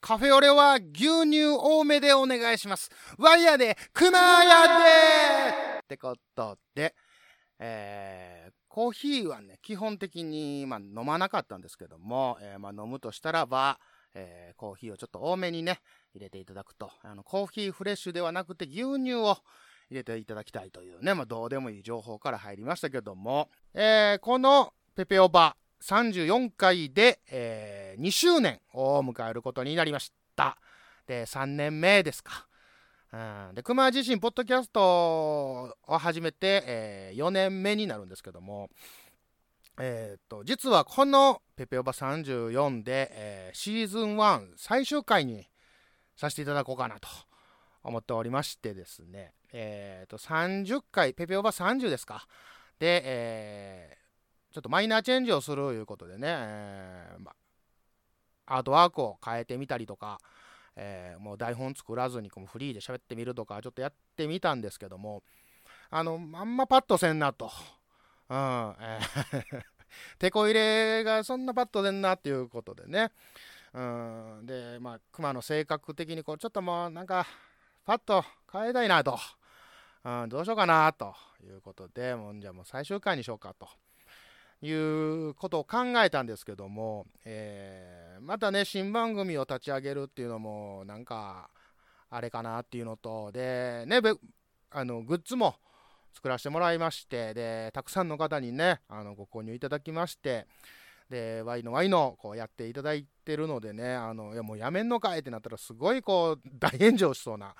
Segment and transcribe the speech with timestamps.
[0.00, 2.88] カフェオレは牛乳多めでお願いします。
[3.18, 6.94] ワイヤーで、熊やでってことで、
[7.58, 13.80] えー、コーヒーはね、基本的に、まあ、飲まなかったんですけども、えー、まあ、飲むとしたらば、
[14.14, 15.80] えー、コーヒーをちょっと多めにね、
[16.14, 16.90] 入れていただくと。
[17.02, 19.36] あの、コーヒーフレッシュではなくて牛乳を
[19.90, 30.58] 入れていただきたいというね、まあ、どうでもいい情報から入りましたけども、えー、このペペオバ34回で、えー、2周年を迎えることになりました。
[31.06, 32.46] で、3年目ですか。
[33.12, 33.16] う
[33.52, 38.68] ん、で、熊自身、ポッドキャストを始めて、えー、4年目になるんですけども、
[39.80, 45.46] えー、っと、実はこのペペオバ34で、えー、シーズン1最終回に
[46.16, 47.08] させていただこうかなと
[47.82, 52.26] 思っておりましてですね、えー、っと、30回、ペペオバ30ですか。
[52.78, 54.07] で、えー、
[54.52, 57.32] ちょっとマイナーチェンジをするということでね、えーま、
[58.46, 60.18] アートワークを変えてみたりとか、
[60.74, 65.22] えー、もう台本作らずにこうフリーで喋ってみるとかちょっとやってみたんですけども
[65.90, 67.50] あのあんまパッとせんなと、
[68.30, 68.36] うん
[68.80, 69.62] えー、
[70.18, 73.12] 手こ入れがそんなパッとせんなっていうことでね、
[73.74, 77.26] うん、でまあ熊の性格的にこうちょっともうなんか
[77.84, 79.18] パッと変えたいなと、
[80.04, 83.68] うん、どうしようかなということでもうじゃもう最終回にしようかと。
[84.60, 91.48] いうことを考えたんですけども、えー、またね新番組を立ち上げるっていうのもなんか
[92.10, 94.00] あれかなっていうのとでね
[94.70, 95.54] あのグッズも
[96.14, 100.46] 作らせてもらいましてでたくさんの方にねあのご購入いただきまして
[101.08, 107.54] で Y の Y のこうやっていただいてるのでねあのいやもうやめんのかいってなったらすごいこう大炎上しそうな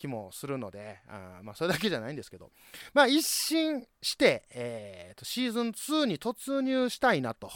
[0.00, 2.50] 気もするので、あまあ、それだけじゃないんですけど、
[2.94, 7.52] まあ、一新して、えーと、シーズン2に突入したいなと。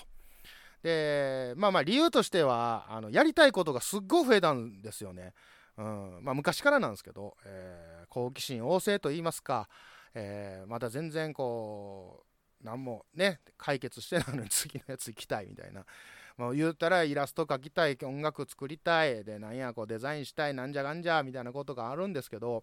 [0.82, 5.32] で、まあまあ、理由としては、あのやりたいことがすっごい増えたんですよね。
[5.76, 9.68] うんまあ、昔からなんですけど、えー、好奇心旺盛と言いますか、
[10.12, 12.24] えー、まだ全然こ
[12.62, 15.84] う、何もね、解決してないのに次のやつ行きたいみたいな。
[16.36, 22.62] もう言うたらイラスト描きたい音楽作りたいでなんやこうデザインしたいなんじゃかんじゃみたいなことがあるんですけど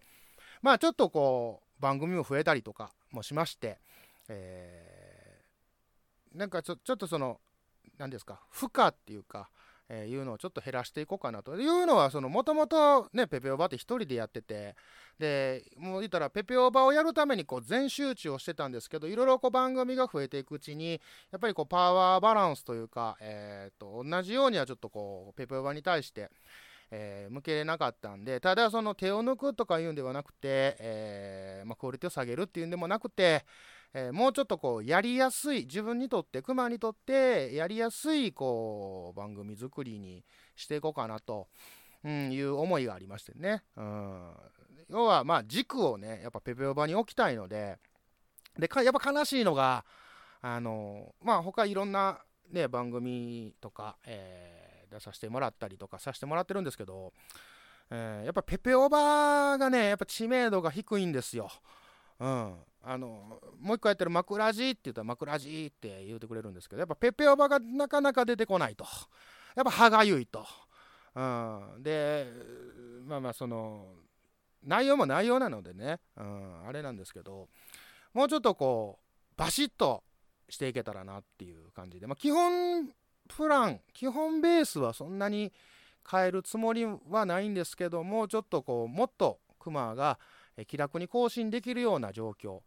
[0.60, 3.78] まあちょっとこう番組も増えたりとかもしまして、
[4.28, 5.42] え、
[6.34, 7.40] なんかちょちょっとその
[7.98, 9.50] 何ですか負荷っていうか
[9.94, 11.54] えー、いうのをちょっと減らしていこうかなと。
[11.60, 14.74] いうのはもともとねペペオバって1人でやってて。
[15.18, 26.30] でもう言ったらペペオバをやるためにこう全集中をしてたんですけどいろいろこう番組が増えていくうちにやっぱりこうパワーバランスというか、えー、と同じようにはちょっとこうペペオバに対して
[26.94, 33.46] えー、向けれなかったんでただその手を抜くとかいうんではなくて、えーまあ、クオリティを下げるっていうんでもなくて、
[33.94, 40.24] えー、もうちょっとこうやりやすい自分にとってクマにとってやりやすいこう番組作りに
[40.56, 41.48] していこうかなと、
[42.04, 44.30] うん、いう思いがありましてね、うん、
[44.88, 47.78] 要はまあ軸をねやっぱペペオバに置きたいので
[48.58, 49.84] でやっぱ悲しいのが
[50.40, 52.18] あのまあ他いろんな、
[52.50, 57.12] ね、番組とか、えー、出させてもらったりとかさせてもらってるんですけど、
[57.90, 61.50] えー、やっぱペペオバがねやっぱ知名度が低いんですよ。
[62.20, 62.54] うん、
[62.84, 68.84] あのもう一個やってる枕地って言ったら枕地って言うてくれるんですけどやっぱペペオバがなかなか出てこないと。
[69.54, 70.46] やっぱ歯がゆいと、
[71.14, 72.26] うん、で
[73.04, 73.86] まあまあその
[74.64, 77.48] 内容も内容なのでね、うん、あれなんですけど
[78.14, 80.02] もうちょっとこうバシッと
[80.48, 82.88] していけたらなっていう感じで、まあ、基本
[83.28, 85.52] プラン基本ベースはそんなに
[86.10, 90.18] 変えるつもりはないんですけどもちょっとこうもっとクマが
[90.66, 92.60] 気楽に更新できるような状況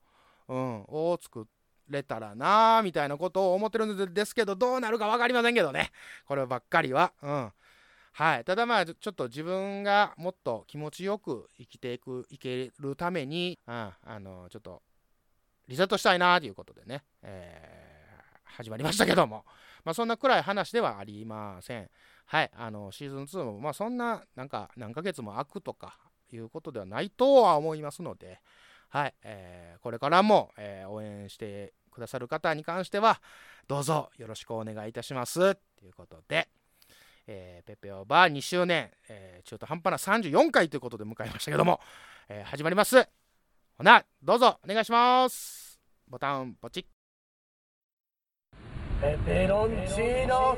[0.47, 1.47] うん、を作
[1.89, 5.91] れたらなみたいなことを思ってるんですけどどうなるか分かりませんけどね。
[6.25, 7.13] こればっかりは。
[7.21, 7.51] うん。
[8.13, 14.81] はい、ただまあちょっと自分がもっと気持ちよく生きていくいけるために、うん、あのちょっと
[15.67, 19.43] リセットしたいなということでね、えー、始まりましたけども、
[19.83, 21.89] まあ、そんな暗い話ではありません。
[22.27, 25.97] はい、あのシーズン2も、まあ、そんななんか何ヶ月も空くとか
[26.31, 28.39] いうことではないとは思いますので、
[28.89, 33.21] はい、えー、これからも、えー、応援してくださる方に関しては、
[33.67, 35.55] どうぞよろしくお願いいたします。
[35.55, 36.47] ということで、
[37.27, 41.79] えー、ペペオバー2周年、えー、中途半端な34回ということで迎えましたけども、
[42.29, 43.07] えー、始まります。
[43.77, 45.79] ほな、どうぞお願いします。
[46.07, 46.85] ボタンポチ。
[49.01, 50.57] ペペロンチーノ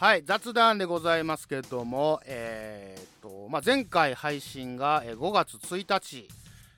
[0.00, 6.28] はい雑談でございますけどもえーっと、まあ、前回配信が5月1日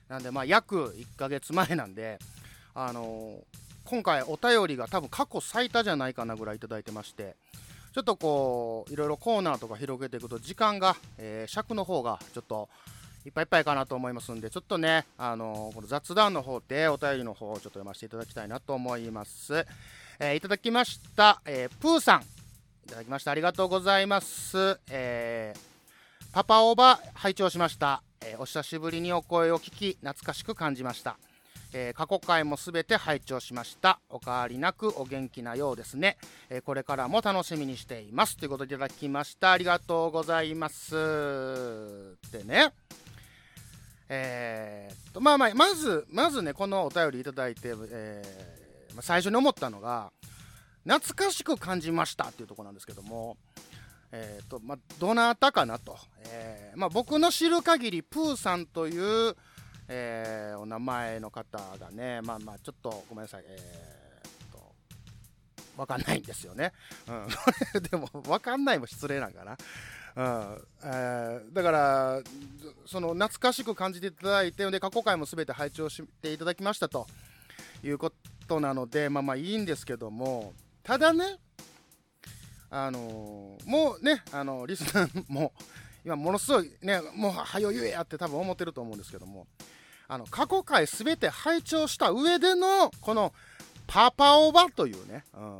[0.09, 2.17] なんでまあ約1ヶ月前なんで
[2.73, 7.35] あのー今回お便りが多分過去最多じゃないかなぐらいいいてまして
[7.93, 12.69] ちょっとこういろいろコーナーとか広げていくと時間が、えー尺の方がちょっと
[13.27, 19.63] いっぱいいっぱいかなと思いますんでちょっとね、あのーこの雑談の方でお便りの方をちょっと読ませていただきたいなと思います、
[20.19, 22.40] えいただきました、えープーさん。
[22.85, 23.31] いただきました。
[23.31, 25.71] ありがとうございます、えー
[26.33, 31.17] パパオーバー拝聴しました、えーお久しぶりにお声を聞き懐かしく感じました。
[31.73, 33.99] えー過去回もすべて拝聴しました。
[34.09, 36.17] お変わりなくお元気なようですね、
[36.49, 38.37] えーこれからも楽しみにしています。
[38.37, 39.51] ということでいただきました。
[39.51, 40.95] ありがとうございます。
[42.31, 42.73] でね。
[44.07, 50.11] えっとまあまあまずまずねこのお便りいただいて、えー最初に思ったのが
[50.85, 53.37] 懐かしく感じましたっていうとこなんですけども
[54.11, 59.35] えーとまどなたかなと、えーま、僕の知る限りプーさんという
[59.87, 64.73] えーお名前の方がね、まあまあ、ちょっとごめんなさい、えー、と、
[65.75, 66.71] わかんないんですよね。
[67.07, 69.57] うん、 でも、わかんないも失礼なんかな。
[70.13, 72.21] うんえーだから、
[72.85, 77.07] その懐かしく感じていただいて、で過去回もすべて拝聴していただきましたと
[77.83, 78.13] いうこ
[78.47, 81.37] となので、まあまあいいんですけども、ただね、
[82.69, 85.53] あのーもうね、あのリスナーも、
[86.03, 89.47] 今ものすごいね、もうはよ言えやって多分思ってると思うんですけども、
[90.07, 93.33] あの過去回すべて拝聴した上でのこの
[93.87, 95.59] パパオバというね、うん。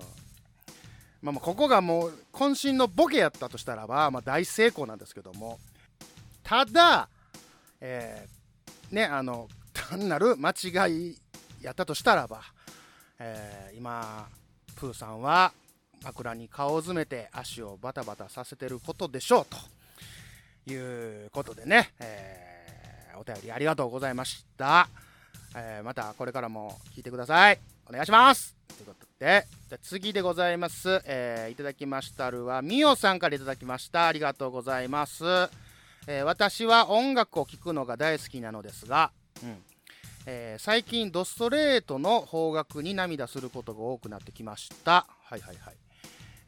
[1.22, 5.60] まあ、まあここがもう渾身のボケやったとしたらば、まあ、大成功なんですけども
[6.44, 7.10] ただ、
[7.80, 11.18] えーねあの単なる間違い
[11.62, 12.42] やったとしたらば、
[13.20, 14.28] えー今
[14.82, 15.54] プーさんは
[16.04, 19.46] 枕に顔を詰めて足をバタバタさせてることでしょう
[20.66, 24.88] ということでね、えーお便りありがとうございました、
[25.56, 27.60] えーまたこれからも聞いてください。
[27.88, 28.56] お願いします。
[28.76, 34.08] ということでじゃ次でございます、えーいただきましたるはみおさんからいただきました。
[34.08, 35.24] ありがとうございます、
[36.08, 39.12] えー私は音楽を聴くのが大好きなのですが、
[39.44, 39.64] うん。
[40.26, 45.76] えー最近ドストレートの方角に涙することが多くなってきましたはいはいはい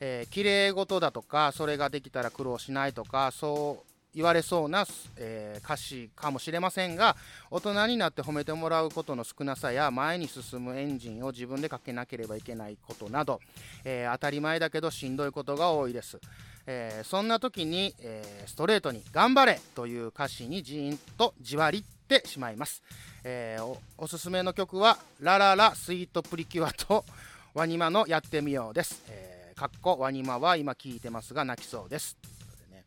[0.05, 4.85] えー、綺麗事だとかそれができたら苦労しないとかそう言われそうな、
[5.15, 7.15] えー歌詞かもしれませんが
[7.49, 13.39] 大人になって褒めてもらうことの少なさや前に進むエンジンを自分でかけなければいけないことなど、
[13.85, 16.19] えー当たり前だけどしんどいことが多いです、
[16.67, 21.85] えーそんな時に、えーストレートに「頑張れ!」という歌詞にジーンとじわり
[22.17, 22.81] ってしまいます、
[23.23, 27.05] えーおすすめの曲は「ラララスイートプリキュア」と
[27.53, 32.17] 「ワニマのやってみよう」です、えーかっこワニマは今聴いてますが泣きそうです。
[32.17, 32.85] ということでね。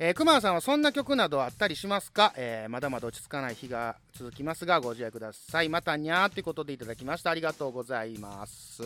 [0.00, 5.68] えー、さんはそんな曲などあったりしますか、えーまだまだ落ち着かない日が続きますがご自愛ください。
[5.68, 8.82] またにゃーということでいただきましたありがとうございます。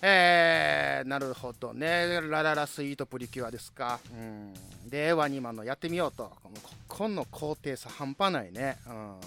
[0.00, 2.20] えー、なるほどね。
[2.22, 4.00] ラララスイートプリキュアですか。
[4.12, 4.54] うん。
[4.88, 6.32] でワニマンのやってみようと。
[6.42, 6.56] この
[6.88, 8.78] この高低差半端ないね。
[8.86, 9.20] うん。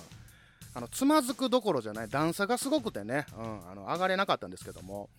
[0.73, 2.09] あのつまずくどころじゃない。
[2.09, 5.09] 段差がすごくてね、うん、あの上がれなかったんですけども。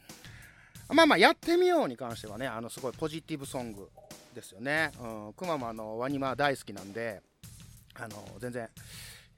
[0.88, 3.88] まあまあやってみように関してはねあのすごいポジティブソング
[4.34, 4.92] ですよね。
[5.00, 7.22] うん、くまもあのワニマン大好きなんで、
[7.94, 8.68] あの全然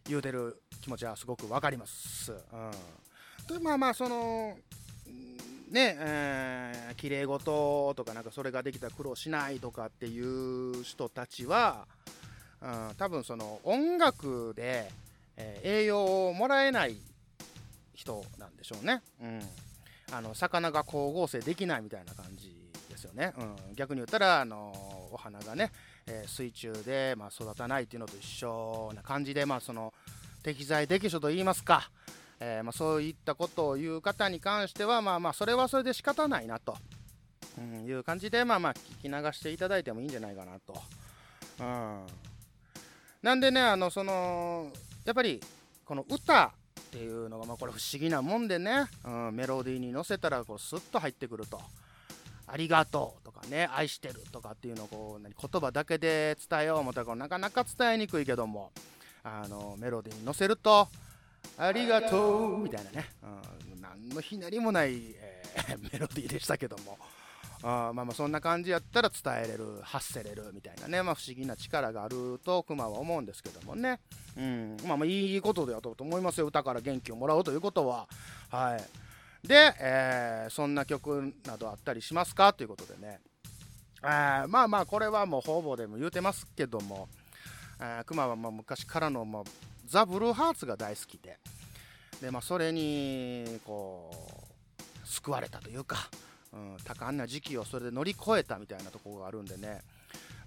[0.07, 2.33] 言うてる気持ちはすごくわかります。
[2.33, 4.59] うん、でまあまあその
[5.71, 11.87] ねえー、綺麗事とかなんかそれができたら苦労しないとかっていう人たちは、
[12.63, 14.91] うん、多分その音楽で、
[15.37, 16.97] えー栄養をもらえない
[17.95, 19.03] 人なんでしょうね。
[19.23, 19.41] うん。
[20.11, 22.55] あの魚が光合成できないみたいな感じ
[22.89, 24.73] ですよね、うん、逆に言ったらあの
[25.13, 25.71] お花がね、
[26.07, 29.93] えー水中で、まあ、育たないっていうのと一緒な感じで、まあ、その
[30.43, 31.91] 適材適所と言いますか、
[32.41, 36.77] えーまあ、そういったことを言う方に関してはまあまあそれはそれで仕方ないなと、
[37.59, 40.75] うん、いう感じでまあまあ聞き流していただいてもいいんじゃないかなと、
[41.61, 42.07] うん、
[43.23, 44.71] なんでねあのその
[45.05, 45.41] やっぱり
[45.85, 46.51] この歌っ
[46.91, 51.61] ていうのが、まあ、これ不思議なもんでね、うん、メロディーに乗せたらこうスッと入ってくると。
[52.51, 58.73] ありがとうとかね、愛してるとかっていうのをこう何言葉だけで伝えよう思ったらなかなか伝えにくいけども、
[59.23, 60.89] あのメロディーに乗せると、
[61.59, 63.11] ありがとうみたいなね、
[63.75, 66.97] うん、何のひねりもない、えー メロディーでしたけども、
[67.63, 73.99] あまあまあそんな感じやったら伝えれる、発せれるみたいなね、まあ、不思議な力があるとクマは思うんですけどもね、
[74.37, 78.07] うん、まあまあいいことだと思いますよ、歌から元気をもらうということは。
[78.51, 79.47] はい。
[79.47, 82.53] で、えーそんな曲などあったりしますか？
[82.53, 83.21] ということでね、
[84.03, 87.09] あまあまあこれはもう方々でも言うてますけども、
[88.07, 89.45] クマはまあ昔からのもう
[89.89, 91.39] ザ・ブルーハーツが大好きで。
[92.21, 94.11] で、まあ、それにこ
[95.05, 96.09] う救われたというか、
[96.53, 99.81] うん、多感な時期をそれで乗り越えたみたいなところがあるんでね。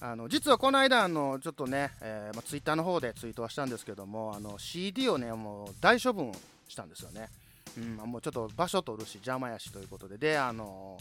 [0.03, 6.31] あの実はこの間あのちょっとね、えーまあ、ツイッターの方でツイートはしたんですけどもあの CD をねもう大処分
[6.67, 7.29] したんですよね。
[7.77, 10.17] うん、もうちょっと場所取るし邪魔やしということで。
[10.17, 10.97] であの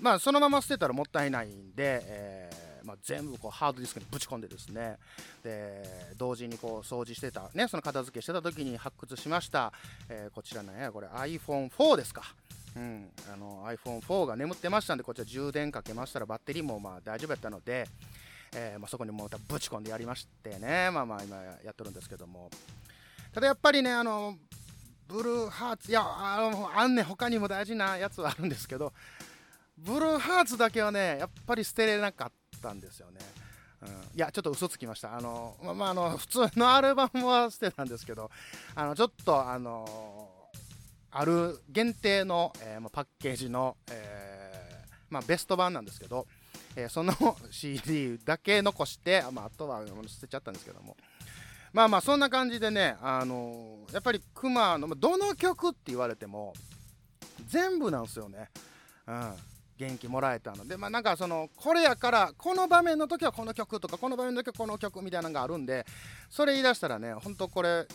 [0.00, 2.50] まあそのまま捨てたらもったいないんで、え
[2.88, 4.96] まあ、全部こうハードディスクにぶち込んでですね。
[5.44, 5.84] で
[6.16, 9.72] 同時にこう掃除してたねその片付けしてた時に発掘しました、
[10.08, 12.22] えーこちらねこれ iPhone4 ですか。
[12.76, 17.86] うん、あの iPhone4 が眠ってましたんでこちら充電かけましたらバッテリーもまあ大丈夫やったので、
[18.54, 20.90] えーまあ、そこにもまたぶち込んでやりましてね。
[20.90, 22.50] まあまあ今やってるんですけども。
[23.34, 24.36] ただやっぱりねあの
[25.08, 28.92] ブルーハーツいやあのあんね他にも大事なやつはあるんですけど
[29.78, 33.20] ブルーハーツだけはねやっぱり捨てれなかったんですよね、
[33.82, 35.16] うん、いやちょっと嘘つきました。
[35.16, 38.30] あのままああの 普通のアルバムは捨てたんですけど
[38.74, 40.50] あのちょっとあの
[41.10, 46.26] ある限定の、えーまパッケージの、えーまあ、ベスト版なんですけど、
[46.76, 47.14] えーその
[47.50, 50.96] CD だけ残して、まあ、とは捨てちゃったんですけども。
[51.72, 56.54] まあまあそんな感じでね、あのやっぱりクマのどの曲って言われても
[57.46, 58.48] 全部なんですよね、
[59.06, 59.34] うん、
[59.78, 65.86] 元気もらえたのでまあなんかそのこれやからこの場面の時はこの曲とかこの場面の時はこの曲みたいなのがあるんで
[66.28, 67.86] それ言い出したらね本当これ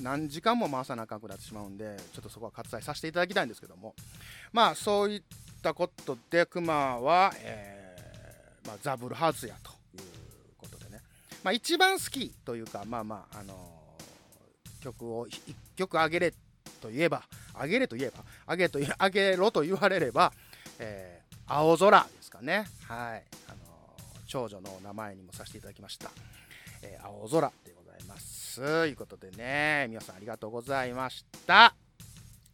[0.00, 3.94] 何時間も回さなあかんくなってしまうんでちょっとそこは割愛させていただきたいんですけども。
[4.52, 5.22] まあそういっ
[5.62, 10.08] たことでクマは、えーまあ、ザ・ブルハーツやという
[10.56, 11.00] ことでね、
[11.44, 13.80] まあ、一番好きというかまあまあ、あのー
[14.80, 16.32] 曲を1曲あげれ
[16.80, 17.22] と言えば
[17.54, 20.32] あげれと言えばあげとあげろと言われれば、
[20.80, 22.64] えー青空ですかね。
[22.86, 23.58] はい、あの
[24.28, 26.10] 長女の名前にもさせていただきました、
[26.82, 28.60] えー青空でございます。
[28.60, 31.74] ということでね皆さんありがとうございました。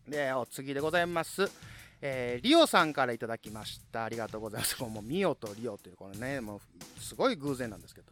[0.08, 1.50] でお次でございます。
[2.00, 4.04] えーリオさんからいただきました。
[4.04, 4.80] ありがとうございます。
[4.82, 8.10] もうミオとリオというこのねもうすごい偶然なんですけど。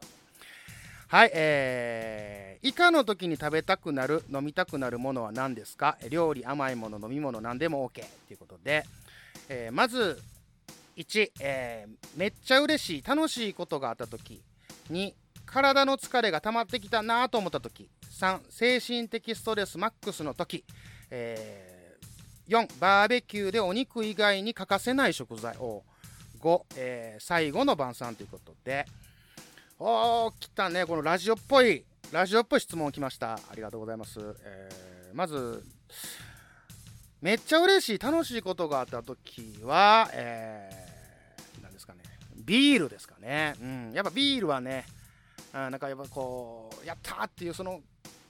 [1.09, 5.97] はい、えー、以下の時に食べたくなる飲みたくなるものは何ですか？
[6.11, 8.85] 料理甘いもの飲み物何でも OK ということで、
[9.49, 10.21] えーまず
[10.97, 14.41] 1、えーめっちゃ嬉しい楽しいことがあった時
[14.91, 15.13] 2
[15.47, 17.89] 体の疲れが溜まってきたなと思った時。
[18.21, 20.65] 3精神的ストレスマックスの時、
[21.11, 21.75] えー
[22.47, 25.57] 4バーベキューでお肉以外に欠かせない食材。
[25.59, 25.83] を
[26.41, 28.85] 5、えー最後の晩餐ということで。
[29.79, 30.85] おー来たね。
[30.87, 33.35] このラジオっぽいラジオっぽい質問来ました。
[33.35, 35.65] ありがとうございます、えーまず
[37.25, 42.01] めっちゃ嬉しい楽しいことがあった時は、えー、何ですかね。
[42.37, 44.85] ビールですかね、うん、やっぱビールはね
[45.55, 47.81] あなんかやっぱこうやったーっていうその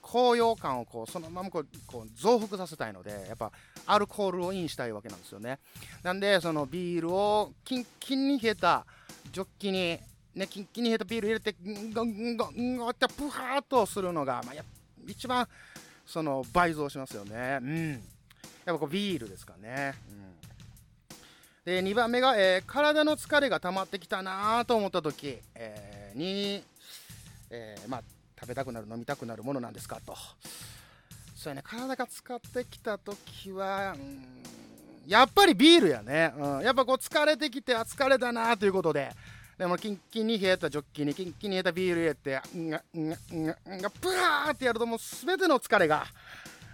[0.00, 3.50] 高揚感をこうそのままこうこう増幅させたいのでやっぱ
[3.86, 5.58] アルコールをインしたいわけなんですよね。
[6.04, 8.86] なんでそのビールをキンキンに冷えた
[9.32, 9.98] ジョッキに
[10.36, 14.62] ねキンキンに冷えたビール入れてんごんごんごってプハーっとするのが、まあ、や
[15.04, 15.48] 一番
[16.06, 17.58] その倍増しますよね。
[17.60, 18.13] うん。
[18.64, 19.94] やっぱこうビールですかね。
[20.10, 20.34] うん。
[21.64, 26.62] で2番目が、えー体の疲れが溜まってきたなと思った時、えーに、
[27.50, 28.02] えーまあ、
[28.38, 30.16] 食べたくなる飲みたくなるものなんですかと。
[31.36, 34.24] そうやね体が使ってきた時はうん
[35.06, 39.10] やっぱりビールやね、うん、やっぱこう疲れてきてあ疲れたなということで。
[39.56, 46.06] でもキンキンに冷えたジョッキにキンキンに冷えたビール入れてんがんがんがんがプハーってやるともう全ての疲れが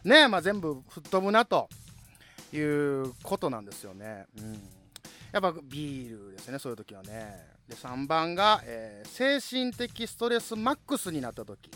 [0.04, 1.69] ねまあ、全部吹っ飛ぶなと
[2.52, 4.26] いうことなんですよね。
[4.38, 4.61] うん
[5.33, 7.47] やっぱビールですね、そういう時はね。
[7.69, 11.71] で、3番が、えー精神的ストレスマックスになった時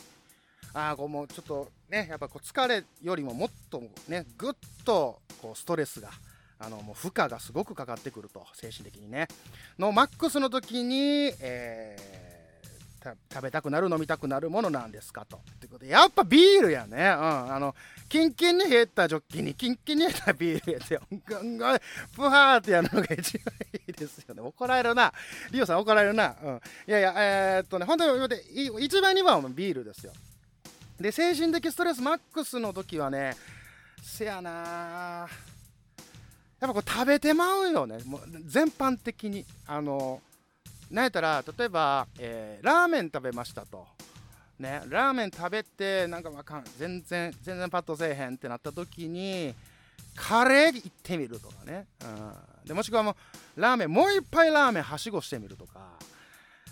[0.72, 4.52] ああ、こうもうちょっとね、やっぱこう疲れよりももっとね、ぐっ
[4.84, 6.10] とこうストレスが、
[6.58, 9.28] あのもう負荷がすごくかかってくると、精神的にね。
[9.78, 12.23] のマックスの時に、えー
[13.32, 15.40] 食べたくなる飲みたくなるものなんですかと。
[15.60, 16.96] ということでやっぱビールやね。
[16.96, 17.74] うん、あの
[18.08, 21.78] キンキンに冷えたジョッキにキンキンに冷えたビールやってガンガン
[22.14, 24.40] プハーってやるのが一番いいですよね。
[24.40, 25.12] 怒られるな。
[25.50, 26.34] リオさん怒られるな。
[26.42, 28.36] うん、いやいや、えー、っとね、本当に
[28.80, 30.12] 一番2番はビールですよ。
[30.98, 33.36] で、精神的ストレスマックスの時はね、
[34.02, 35.28] せやな
[36.60, 37.98] やっぱこう食べてまうよね。
[38.04, 39.44] もう全般的に。
[39.66, 40.20] あの
[40.90, 43.86] なんやったら例えば、えー、ラーメン食べましたと、
[44.58, 49.54] ね、ラーメン食べてなんかわかん全然全然パッとせえへんってなった時に
[50.14, 53.16] カレー行ってみるとかね、うん、でもしくはも
[53.56, 55.94] うラーメンもう一杯ラーメンはしごしてみるとか。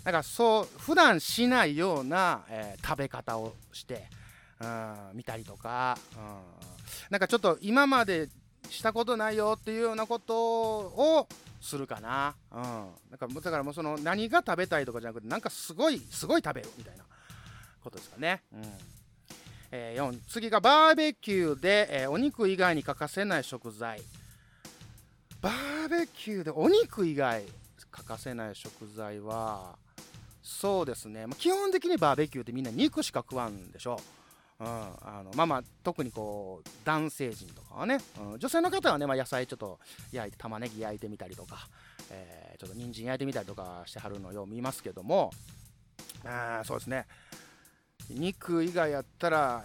[0.03, 4.07] なんかそう普段しないような、えー、食べ方をして、
[4.59, 6.21] うん、見たりとか、うん、
[7.09, 8.27] なんかちょっと今まで
[8.69, 11.27] したことないよっていうようなことを
[11.63, 12.35] するかな。
[12.51, 12.61] うん。
[13.11, 17.05] だからだからもうその何が食べたいとかじゃなくて、なんかすごい、すごい食べるみたいな
[17.81, 18.43] ことですかね。
[18.53, 18.63] うん。
[19.71, 24.01] えー、4次がバーベキューで、えー、お肉以外に欠かせない食材。
[25.41, 27.43] バーベキューでお肉以外
[27.91, 29.77] 欠かせない食材は、
[30.41, 33.99] そうですね、まあ、基本的にバーベキューってみんな肉しか食わんでしょ。
[33.99, 34.22] う
[34.59, 39.79] うん、あのまあまあ特にこう男性陣とかはね、うん、女性の方はね、まあ、野菜ちょっと
[40.11, 41.67] 焼いて玉ねぎ焼いてみたりとか、
[42.11, 45.31] えー、ちょっと人参焼いてみたりとかしてはるのよう見ますけども
[46.23, 47.05] あそうですね。
[48.09, 49.63] 肉以外やったら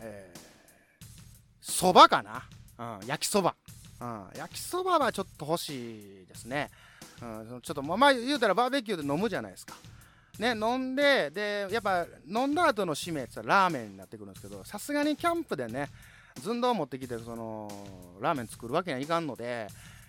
[1.61, 2.45] そば、ー、かな、
[3.01, 3.55] うん、焼きそば、
[4.01, 6.71] うん、焼きそばはちょっと欲しいですね、
[7.21, 9.75] うん、ちょっとまあ言うたらバーベキューで飲むじゃないですか。
[10.39, 15.89] ね、飲んで、で、やっぱ飲んだ後の締めってラーメンになってくるんですけど、さすがにキャンプでね、
[16.41, 17.69] 寸胴持ってきて、その、
[18.21, 19.67] ラーメン作るわけにはいかんので、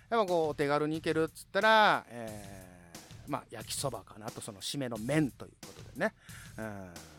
[0.08, 6.12] やっぱこう、お手軽にいけるっつったら、えー、まあ、焼きそばかなと、その締めの麺ということでね、
[6.58, 6.62] う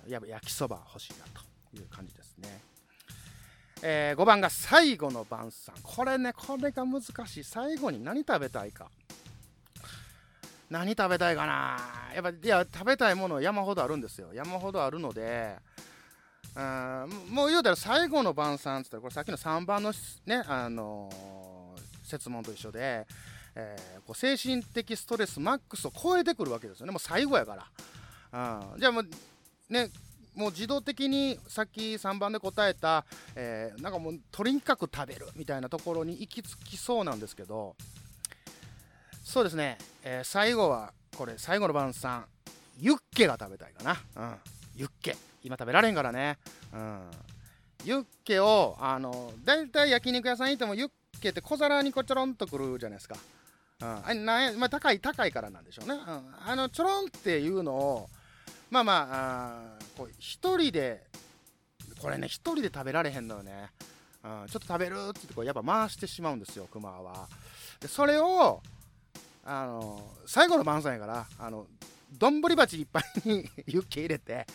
[0.08, 2.62] ん、やっぱ焼きそば欲しいなという感じですね。
[3.84, 5.74] えー、5番が最後の晩餐。
[5.82, 7.44] これね、これが難しい。
[7.44, 8.90] 最後に何食べたいか。
[10.72, 11.78] 何食べたいかな。
[12.16, 14.30] やっぱいや食べたいもの山ほどあるんですよ。
[14.34, 15.58] 山ほどあるので
[16.56, 19.92] うんもう言うたら最後の晩餐って言ったらこれさっきの3番の
[20.26, 23.06] ねあのー、説問と一緒で、
[23.54, 26.94] えー、こう精神的ストレスマックスを超えてくるわけですよね。
[26.94, 27.68] もう最後やか
[28.32, 28.62] ら。
[28.72, 29.08] うんじゃあもう
[29.70, 29.90] ね
[30.34, 33.04] もう自動的にさっき3番で答えた、
[33.36, 37.76] えー、なんかもうとにかく食べるみたいなところに行き着きそうなんですけど
[39.24, 42.26] そうですね、えー、最後はこれ最後の晩餐。
[42.80, 44.36] ユッケが食べたいかな、うん、
[44.76, 45.16] ユッケ。
[45.44, 46.38] 今食べられんからね、
[46.74, 47.02] うん、
[47.84, 50.90] ユッケをあのだいたい焼肉屋さん行ってもユッ
[51.22, 53.16] ケって小皿にこうちょろんとくるじゃないですか、
[53.82, 56.00] うん、あなんまあ、高い高いからなんでしょうね、うん、
[56.46, 58.10] あのちょろんっていうのを
[58.70, 61.04] まあまああこう一人で
[62.02, 63.70] これね一人で食べられへんのよね、
[64.24, 67.28] うん、ちょっと食べるって言ってこうやっぱ回してしまうんですよクマは。
[67.80, 68.62] でそれを
[69.44, 71.68] あの最後の晩餐やからあの
[72.18, 74.46] 丼鉢いっぱいに ユッケ入れて、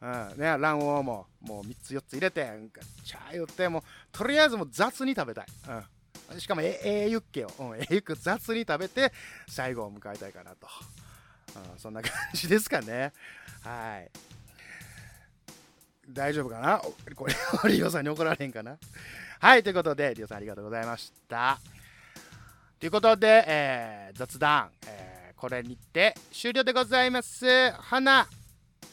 [0.00, 5.46] うんね、卵黄ももう3つ4つ入れてガチャー言ってもうとりあえずもう雑に食べたい、
[6.32, 9.12] うん、しかもええユッケを、うん、ええユッケ雑に食べて
[9.48, 10.68] 最後を迎えたいかなと、
[11.72, 13.12] うん、そんな感じですかね。
[13.62, 14.10] はい。
[16.08, 16.82] 大丈夫かな？
[17.14, 17.26] こ
[17.66, 18.78] れリオさんに怒られへんかな？
[19.38, 21.60] はいということでリオさんありがとうございました。
[22.80, 27.44] ということで、えー、雑談、えー、これにて終了でございます。
[27.72, 28.26] 花、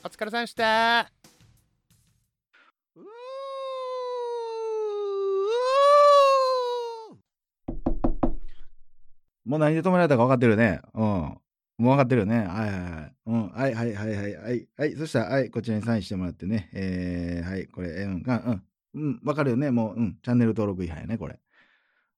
[0.03, 1.09] お疲れさんでした。
[9.45, 10.81] もう何で止められたか分かってるよね。
[10.93, 11.01] うん。
[11.01, 11.39] も
[11.79, 12.39] う分かってるよね。
[12.39, 13.13] はいはいはい。
[13.25, 13.49] うん。
[13.51, 14.67] はいはいはいはいはい。
[14.75, 14.95] はい。
[14.97, 16.69] そしたら、はい、こちらにサインしてもらってね。
[16.73, 18.63] えー、はい、これ、うん、うん、
[18.95, 19.19] うん。
[19.23, 19.71] 分かるよね。
[19.71, 20.17] もう、うん。
[20.21, 21.39] チャンネル登録違反やね、これ。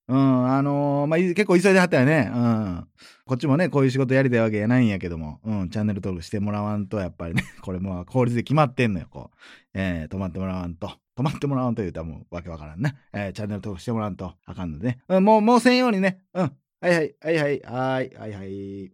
[0.09, 2.31] うん、あのー、まあ、結構急いではったよね。
[2.33, 2.87] うん。
[3.25, 9.37] こっちもね、こういう仕事やりたいわけやないんやけども、うん、チャンネル登録してもらわんと、やっぱりね、 これもう法律で決まってんのよ、こう。
[9.75, 10.91] えー、止まってもらわんと。
[11.15, 12.95] 止まってもらわんと言うたらもうわけわからんね。
[13.13, 14.99] えー、チャンネル登録してもらわんとあかんのでね。
[15.09, 16.21] うん、もう、もうせんようにね。
[16.33, 16.51] うん。
[16.81, 18.91] はいはい、はいはい、はい、はいはい。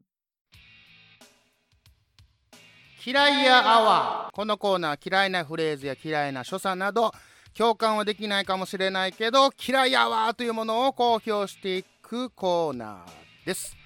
[3.07, 4.35] 嫌いやアワー。
[4.35, 7.13] このコーナー、嫌いなフレーズや嫌いな所作など、
[7.57, 13.77] 共感はできないかもしれないけど嫌いやわというものを公表していくコーナーです。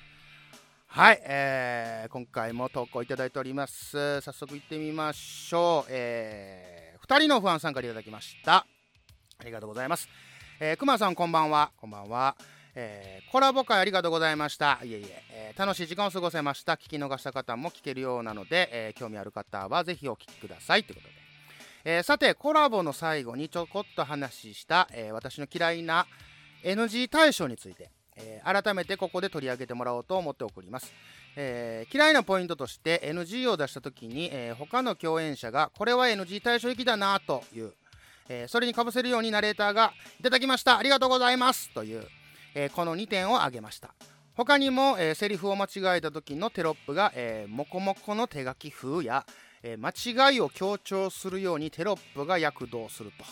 [0.88, 4.22] はい、えー、今回も投稿いただいております。
[4.22, 8.66] 早速行ってみましょう、えー、2人の不安参加いただきました。
[9.38, 10.10] ありがとうございます。
[10.60, 11.72] えー、くまさんこんばんは。
[11.78, 12.36] こんばんは。
[12.74, 14.80] えー、コラボ会ありがとうございました。
[14.84, 15.24] いえいええ。
[15.32, 16.74] えー楽しい時間を過ごせました。
[16.74, 20.84] 聞き逃した方も聞けるようなので、えー興味ある方はぜひお聞きください。
[20.84, 21.19] ということで、
[21.86, 26.08] えーさてコラボの最後にちょこっと話した、えー私の嫌いな
[26.64, 30.92] NG 対象について、えー改めてここで取り上げてもらおうと思って送ります、
[31.36, 37.72] え嫌いなポイントとして NG を出した時に、え他の共演者がこれは NG 対象行きだなという、
[38.28, 40.78] えそれにかぶせるようにナレーターがいただきました。
[40.78, 41.74] ありがとうございます。
[41.74, 42.06] という、
[42.56, 43.94] えこの2点を挙げました。
[44.36, 49.26] 他にも、えーセリフを間違えた時のテロップが、えー、モコモコの手書き風や、
[49.64, 53.26] えー間違いを強調するようにテロップが躍動すると、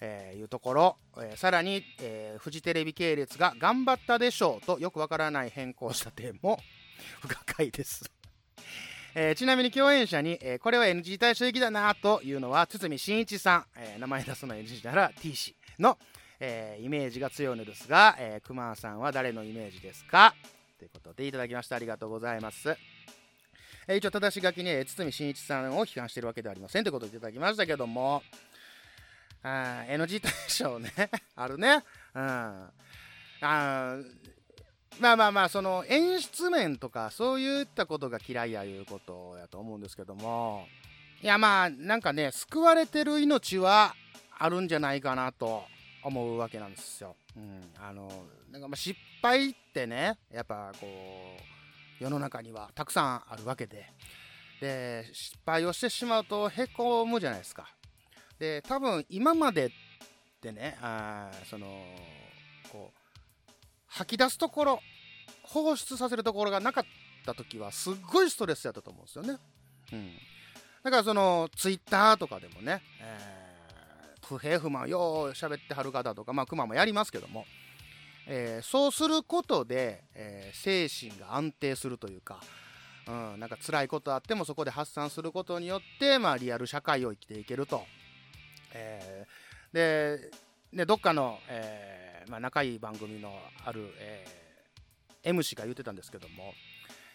[0.00, 6.58] えーいうところ、えーさらに、えーフジテレビ系列が頑張ったでしょうとよくわからない変更した点も。
[7.20, 8.10] 不可解です。
[9.14, 15.98] えーちなみに共演者に、えーこれは NG 対象的だなというのは堤真一さん、えー名前出すの NG なら T 氏の、
[16.40, 20.34] えーイメージが強いのですが、えー、熊さんは誰のイメージですか？
[20.78, 21.76] ということでいただきました。
[21.76, 22.76] ありがとうございます。
[23.88, 28.22] えー一応正し書きに、え堤真一さんを批判しているわけではありませんということでいただきましたけども。
[29.42, 30.90] あ NG 対象ね。
[31.36, 31.84] あるね。
[32.14, 32.22] うん。
[32.22, 32.70] あ
[34.98, 40.66] まあまあまあその演出面とかそういったことが嫌いやいうことやと思うんですけども。
[41.22, 43.94] いやまあなんかね救われてる命は
[44.38, 45.64] あるんじゃないかなと
[46.02, 47.16] 思うわけなんですよ。
[47.36, 48.10] うん、あの
[48.50, 51.55] なんかま失敗ってねやっぱこう
[51.98, 53.92] 世の中にはたくさんあるわけで
[54.60, 57.68] で失敗をしてしまうとへこむじゃないですか。
[58.38, 59.70] で多分今までっ
[60.40, 61.66] てねあその
[62.70, 63.00] こう
[63.86, 64.80] 吐き出すところ
[65.42, 66.84] 放出させるところがなかっ
[67.24, 69.38] た時はすっごいストレスやったと思うんですよね。
[69.92, 70.12] うん、
[70.82, 73.46] だからそのツイッターとかでもね、えー
[74.26, 77.46] 不平不満よう喋ってはる方とかまあクマもやりますけども、
[78.26, 82.40] えーそうすることで、えー精神が安定するというか、
[83.06, 87.84] うん、なんか辛いことあってもそこで発散することによって、まあ、リアル社会を生きていけると。
[88.74, 90.30] えーで
[90.72, 93.32] でどっかの、えーまあ、仲いい番組の
[93.64, 94.46] ある、えー
[95.26, 96.54] M 氏が言ってたんですけども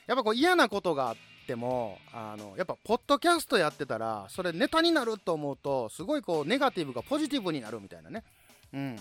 [0.06, 1.16] やっぱこう嫌なことがあっ
[1.48, 8.24] てもあのやっぱポッドキャストやってたらそれネタになると思うとすごいこうネガティブがポジティブになるみたいなね、
[8.74, 8.96] うん、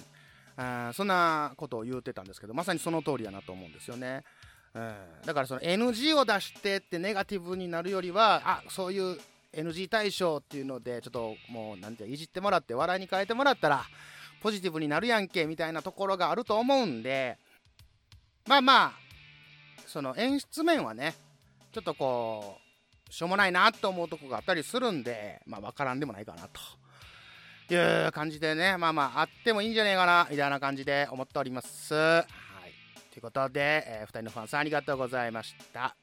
[0.61, 4.25] あーそんなことを言ってたんですけどまさにその通りやなと思うんですよね。
[4.75, 4.95] うん、
[5.25, 9.19] だからその NG を出してってネガティブになるよりはあそういう
[9.53, 13.83] NG 対象っていうのでちょっともうなんていじってもらって笑いに変えてもらったら
[14.43, 17.37] ポジティブになるやんけみたいなところがあると思うんで
[18.47, 18.93] まあまあ
[19.87, 21.15] その演出面はね
[21.73, 22.59] ちょっとこ
[23.09, 26.61] うしょうもないなと思うとこがあったりするんでまあ分からんでもないかなと
[27.75, 31.95] いう感じでねまあまああってもいいんじゃねえかなみたいな感じで思っております。
[31.95, 32.25] はい
[33.13, 35.97] ということで、え2人のファンさんありがとうございました。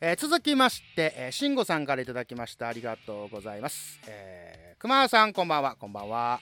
[0.00, 2.68] えー続きまして、えー、慎吾さんからいただきました。
[2.68, 4.00] ありがとうございます。
[4.06, 5.76] えー、熊さん、こんばんは。
[5.76, 6.40] こんばんは。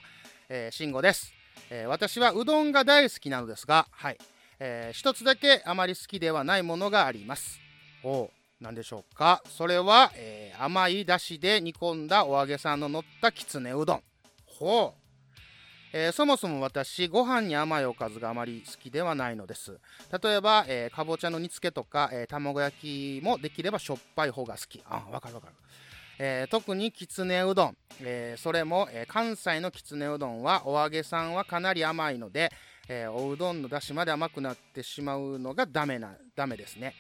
[0.49, 1.33] えー、慎吾です、
[1.71, 4.19] えー私はうどんが大好きなのですが、はい。
[4.59, 7.61] えー一つだけあまり好きではないものがあります。
[8.03, 8.31] おう、
[8.61, 9.43] なんでしょうか。
[9.49, 14.03] それは、えー甘いだしで煮込んだお揚げさんの乗ったきつねうどん。
[14.59, 15.01] ほう。
[15.97, 19.79] えーそもそも私ご飯に甘いおかずがあまり好きではないのです
[20.23, 25.55] 例えば、えーかぼちゃの煮付けとか、えー卵焼きもできればしょっぱい方が好きあわかるわかる、
[26.19, 32.51] え特にきつねうどん、えそれも、え関西のきつねうどんはお揚げさんはかなり甘いので、
[32.89, 36.93] えおうどんのだしまで甘くなってしまうのがダメなダメですね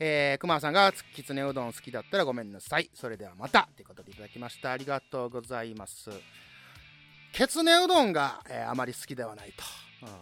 [0.00, 2.88] えー、熊さんがきつねうどん好きだったらごめんなさい。
[2.94, 4.70] それではまたということでいただきました。
[4.70, 6.10] ありがとうございます。
[7.32, 9.64] きつねうどんが、えーあまり好きではないと。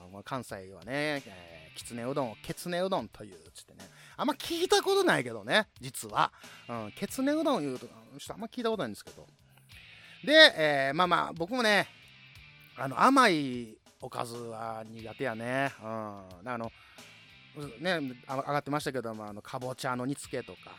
[0.07, 3.81] うんまあ関西はね、えーきつねうどんをきつねうどんというつってね。
[4.17, 6.33] あんま聞いたことないけどね、実は。
[6.69, 9.27] うん、きつねうどん言うと、ちょっとあんま聞いたことないんですけど。
[10.25, 11.87] で、えーまあまあ、僕もね、
[12.79, 15.71] あの甘いおかずは苦手やね。
[15.83, 16.73] うん、あの、
[17.79, 20.71] ね、あ上がってましたけども、あのかぼちゃの煮付けとか。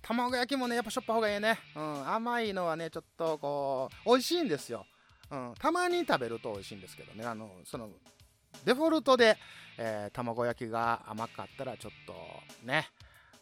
[0.00, 1.58] 卵焼きもね、やっぱしょっぱい方がいいね。
[1.74, 4.86] うん、甘いのはね、ちょっとこう、美味しいんですよ。
[5.30, 7.90] うん、たまに食べると美味しいんですけどね、あの、その、
[8.64, 9.36] デフォルトで、
[9.78, 12.14] えー卵焼きが甘かったらちょっと
[12.66, 12.88] ね、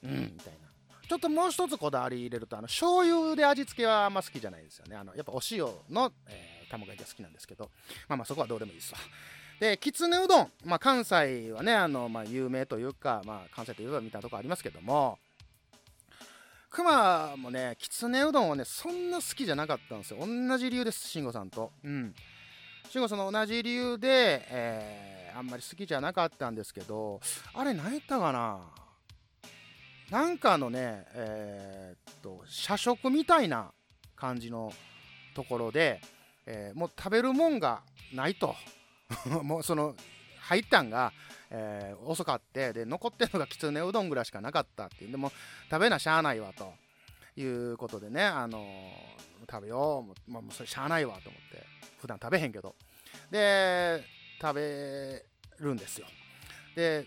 [0.03, 0.69] うん、みたいな。
[1.07, 4.97] ちょっともう一つこだわり入れると、あの、醤油で味付けはあんま好きじゃないですよね。
[4.97, 7.71] あの、やっぱお塩の、えー卵焼きが好きなんですけど、
[8.09, 8.99] まあまあそこはどうでもいいですわ。
[9.61, 15.19] で、きつねうどん、まあ関西はね、あの、まあ有名というか、まあ関西といえばみたとこありますけども、
[16.75, 20.19] 熊もね、きつねうどんはね、そんな好きじゃなかったんですよ。
[20.19, 21.71] 同じ理由です、慎吾さんと。
[21.85, 22.13] うん。
[22.91, 27.21] 慎吾さんの同じ理由で、えーあんまり好きじゃなかったんですけど、
[27.55, 28.61] あれ何やったかな？
[30.11, 33.73] なんかのね、えーっと、社食みたいな
[34.17, 34.73] 感じの
[35.35, 36.01] ところで、
[36.47, 37.83] えーもう食べるもんが
[38.13, 38.57] ないと。
[39.43, 39.95] もうその、
[40.41, 41.13] 入ったんが、
[41.57, 45.31] えー遅かって、で、残ってるのがきつねうどんぐらいしかなかったっていうで、も
[45.71, 46.73] 食べなしゃあないわと
[47.37, 48.65] いうことでね、あのー
[49.51, 51.65] 食べよう、もうまあ、もうそれしゃあないわと思って、
[52.01, 52.75] 普段食べへんけど。
[53.31, 54.03] で、
[54.41, 55.25] 食べ
[55.59, 56.07] るんですよ。
[56.75, 57.07] で、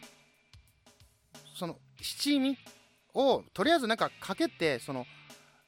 [1.55, 2.57] その七味
[3.15, 5.05] をとりあえずなんかかけてその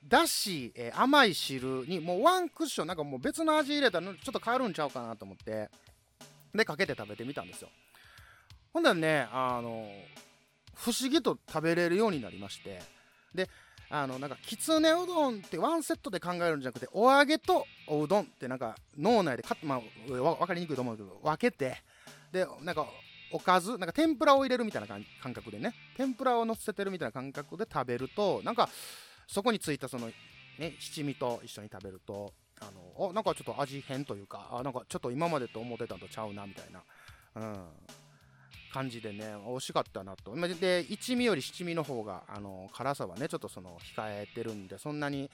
[0.08, 5.70] だし、えー甘い汁にもうワンクッションなんかもう別の味入れたらちょっと変わるんちゃうかなと思って
[6.54, 7.70] でかけて食べてみたんですよ
[8.80, 9.86] ほんだらねあの
[10.74, 12.80] 不思議と食べれるようになりまして。
[13.36, 13.48] で
[13.92, 21.76] あのなんかきつねうどんってワンセットで考えるんじゃなくてお揚げとおうどんってなんか脳内でか、まあ、分かりにくいと思うけど分けて
[22.32, 22.86] でなんか
[23.32, 25.74] おかずなんか天ぷらを入れるみたいな感覚でね。
[25.98, 28.70] 天ぷらを乗せてるみたいな感覚で食べるとなんか
[29.28, 30.08] そこについたその
[30.60, 36.84] ね七味と一緒に食べるとあのおなんかちょっと味変というかあなんかちょっと今までと思ってたのとちゃうなみたいな、
[37.36, 37.66] うん、
[38.74, 45.30] 感じでね美味しかったなとで一味より七味の方があの辛さはねちょっとその控えてるんでそんなに、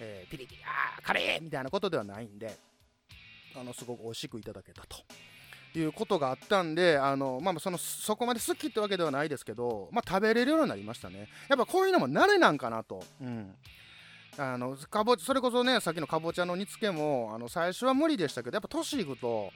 [0.00, 2.56] えーピリピリあーカレーみたいなことではないんで
[3.56, 4.98] あのすごく美味しくいただけたと。
[5.76, 11.28] いうことがあったんで、あのまあ、そのそこまで好きってわけではないですけど、まあ、食べれるようになりましたね。
[11.48, 13.02] やっぱこういうのも慣れなんかなと。
[13.20, 13.54] うん
[14.36, 19.50] あのかぼそれこそねさっきのかぼちゃの煮付けもあの最初は無理でしたけどやっぱ年いくと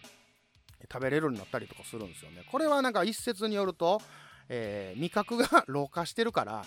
[0.83, 2.45] 食べれるようになったりとかするんですよね。
[2.51, 4.01] これはなんか一説によると、
[4.49, 6.65] えー味覚が 老化してるから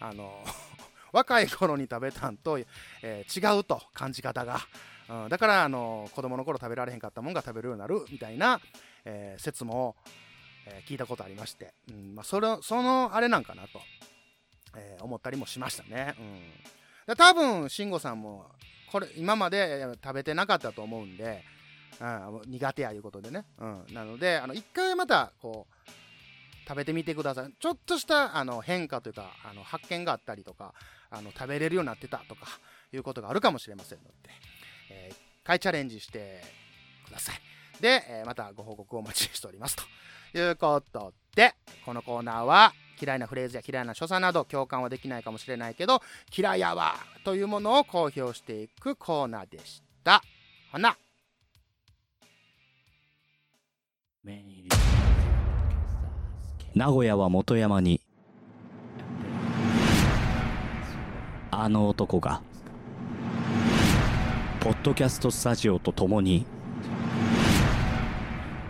[0.00, 0.44] あの
[1.12, 2.58] 若い頃に食べたんと、
[3.02, 4.60] えー違うと感じ方が、
[5.08, 8.60] うん、だからあの子供の頃食べられへんかったもんが食べるようになるみたいな、
[9.04, 9.96] えー説も、
[10.66, 13.80] えー聞いたことありまして、うんまあ、それそのあれなんかなと、
[14.76, 16.14] えー思ったりもしましたね。
[16.18, 16.52] うん。
[17.06, 18.50] で多分慎吾さんも
[18.90, 21.42] これ今まで食べてなかったと思うんで、
[22.00, 25.90] うん、苦手やいうことでね、うん、なのであの一回またこう
[26.68, 27.52] 食べてみてください。
[27.58, 30.74] ちょっとしたあの変化というかあの発見があったりとか
[31.10, 32.46] あの食べれるようになってたとか
[32.92, 34.10] いうことがあるかもしれませんので、
[34.90, 36.40] えー一回チャレンジして
[37.04, 37.34] ください。
[37.82, 39.82] で、えーまたご報告をお待ちしておりますと。
[40.34, 46.00] いうことでこのコーナーは嫌いなフレーズや嫌いな所作など共感はできないかもしれないけど
[46.34, 50.22] 嫌いやわというものを公表していくコーナーでした。
[50.70, 50.96] ほな。
[56.76, 58.00] 名古屋は元山に
[61.50, 62.40] あの男が
[64.60, 66.46] ポッドキャストスタジオと共に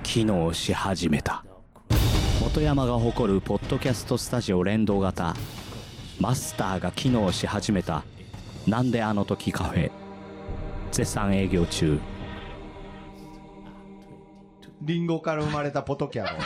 [0.02, 1.44] 機能し始めた。
[2.40, 5.36] 元山が誇るポッドキャストスタジオ連動型
[6.18, 8.04] マスターが機能し始めた。
[8.66, 9.90] なんであの時カフェ
[10.92, 12.00] 絶賛営業中。
[14.84, 16.30] リンゴから生まれたポトキャロ。「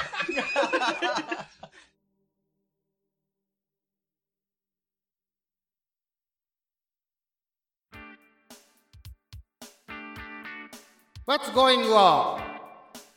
[11.26, 12.38] What's going on?」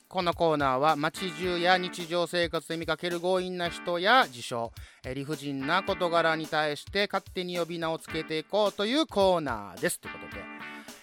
[0.08, 4.72] このコーナーは街中や日常生活で見かける強引な人や事象
[5.14, 10.49] 理不尽な事柄に対して勝手に呼び名をつけていこうというコーナーですということで、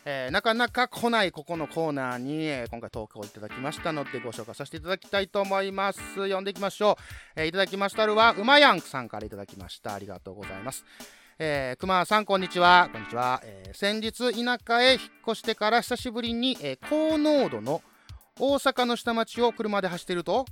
[0.09, 5.99] えーなかなか来ないここのコーナーに、えー今回投稿いただきましたのでご紹介させていただきたいと思います。
[6.15, 6.97] 読んでいきましょ
[7.37, 9.95] う、えーいただきましたるはうまやんさんからいただきました。
[9.95, 10.85] ありがとうございます。
[11.41, 12.89] えー、熊さんこんにちは。
[12.93, 17.83] こんにちは、え先日田舎へ引っ越してから久しぶりに、え高濃度の
[18.39, 20.47] 大阪の下町を車で走っていると、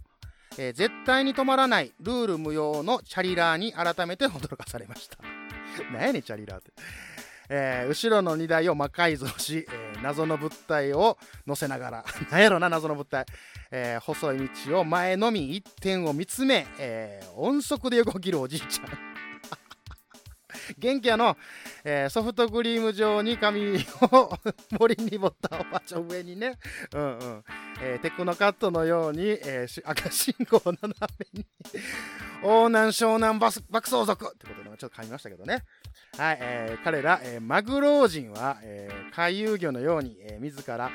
[0.59, 5.17] え絶対に止まらないルール無用のチャリラーに改めて驚かされました。
[5.93, 6.73] 何やねチャリラーって、
[7.49, 12.05] えー後ろの荷台を魔改造し、えー謎の物体を乗せながら。
[12.31, 13.27] 何やろな謎の物体、
[13.71, 18.87] えー細い道を前のみ一点を見つめ、え音速で横切るおじいちゃん。
[20.79, 21.37] 元気やの、
[21.85, 23.77] えソフトクリーム状に髪
[24.13, 24.39] を
[24.79, 26.59] 森にぼったおばちゃん上にね、
[26.95, 27.45] うんうん。
[27.83, 30.95] えテクノカットのように、え赤信号を斜
[31.35, 31.47] めに。
[32.43, 34.27] 横南湘南バス爆走族。
[34.27, 35.65] ってことでちょっと噛みましたけどね。
[36.17, 40.91] はい、えー彼ら、えーマグロ人は、えー回遊魚のように、えー自ら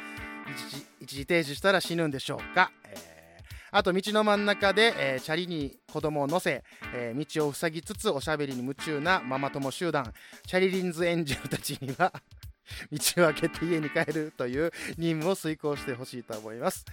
[0.52, 3.10] 一時一時停止したら死ぬんでしょうか、えー
[3.72, 6.64] あと道の真ん中で、えーチャリに子供を乗せ、
[6.96, 10.12] えー道を塞ぎつつおしゃべりに夢中なママ友集団。
[10.48, 12.12] チャリリンズエンジェルたちには
[12.92, 16.84] 道を開けて家に帰るという任務を遂行してほしいと思います。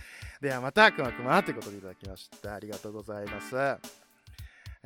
[0.41, 2.55] ではまたくまくまということでいただきました。
[2.55, 4.06] ありがとうございます。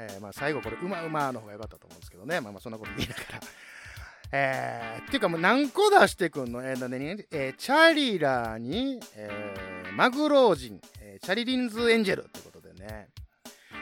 [0.01, 2.41] えーまあ、最後これ、うまうまの方が良かったと思うんですけどね。
[2.41, 3.41] まあまあ、そんなこと言いながら。
[4.33, 6.63] えー、っていうかもう何個出してくんの？
[6.65, 13.09] えーね、えーチャリラーに、えーマグロージン、えーチャリリンズエンジェルってことでね。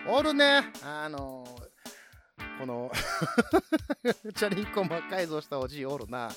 [0.08, 2.90] おるね、あのーこの、
[4.34, 6.30] チャリンコ魔改造したおじいおるな。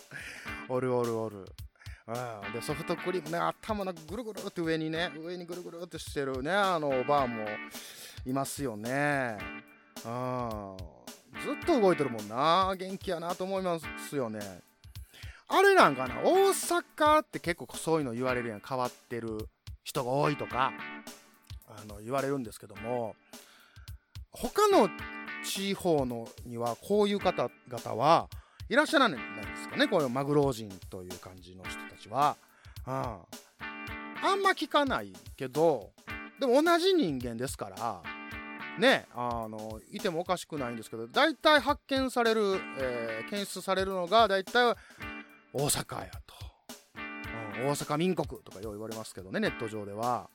[0.70, 1.46] おるおるおる。
[2.08, 7.46] うん、でソフトクリームね頭のぐるぐるって上にね上にぐるぐるってしてるねあのおばあも
[8.26, 9.38] いますよね
[10.06, 10.78] うん。
[11.42, 12.74] ずっと動いてるもんな。
[12.78, 14.40] 元気やなと思いますよね。
[15.48, 18.62] あれなんかな大阪って結構そういうの言われるやん。
[18.62, 19.50] 変わってる
[19.84, 20.72] 人が多いとか
[21.68, 23.16] あの言われるんですけども
[24.32, 24.90] 他の
[25.44, 28.30] 地方のにはこういう方々は
[28.70, 29.88] いらっしゃらないんですかね。
[29.88, 32.38] こういうマグロ人という感じの人たちは、
[32.88, 33.26] うん、あ
[34.36, 35.90] んま聞かないけど
[36.40, 38.02] でも同じ人間ですから
[38.80, 44.76] ねあのいてもおかしくないんですけど大体発見される、えー検出されるのが大体
[45.54, 46.34] 大阪やと、
[47.62, 50.30] うん、大阪民国とかよう言われますけどねネット上では。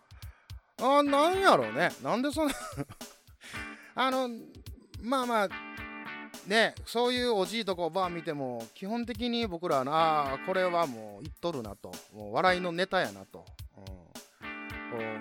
[0.80, 1.90] あなんやろうね。
[2.02, 2.54] なんでそんな
[3.94, 4.28] あの
[5.02, 5.48] まあまあ
[6.46, 11.92] ねそういうおじいとかおばあ見ても基本的に僕らはなあこれはもう言っとるなと。
[12.14, 13.44] もう笑いのネタやなと、
[13.76, 13.84] うん、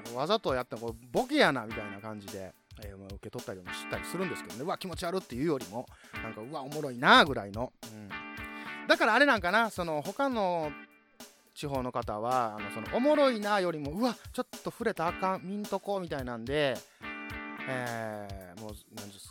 [0.03, 4.63] こうわざとやってこうボケやなみたいな感じで、えー受け取ったりもしたりするんですけどね。
[4.63, 5.85] うわ気持ち悪っていうよりも
[6.21, 8.09] なんかうわおもろいなぐらいの、うん、
[8.87, 10.71] だからあれなんかなその他の
[11.53, 16.75] 地方の方はあのそのおもろいなよりもうわちょっと触れたあかん見んとこみたいなんで、
[17.67, 18.73] えーもう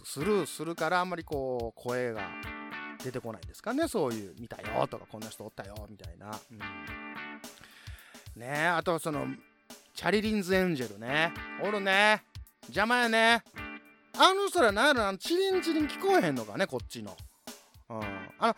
[0.04, 2.28] スルーするからあんまりこう声が
[3.02, 6.30] 出てこないんですかねそういう見たよとかこんな人おったよみたいな、
[8.37, 9.26] うん、ねあとその
[9.94, 11.33] チャリリンズエンジェルね。
[11.62, 12.24] おるね。
[12.68, 13.42] 邪魔やね。
[14.16, 17.16] あの人らなんやろなチリンチリン聞こえへんのかねこっちの、
[17.90, 17.96] うん、
[18.38, 18.55] あの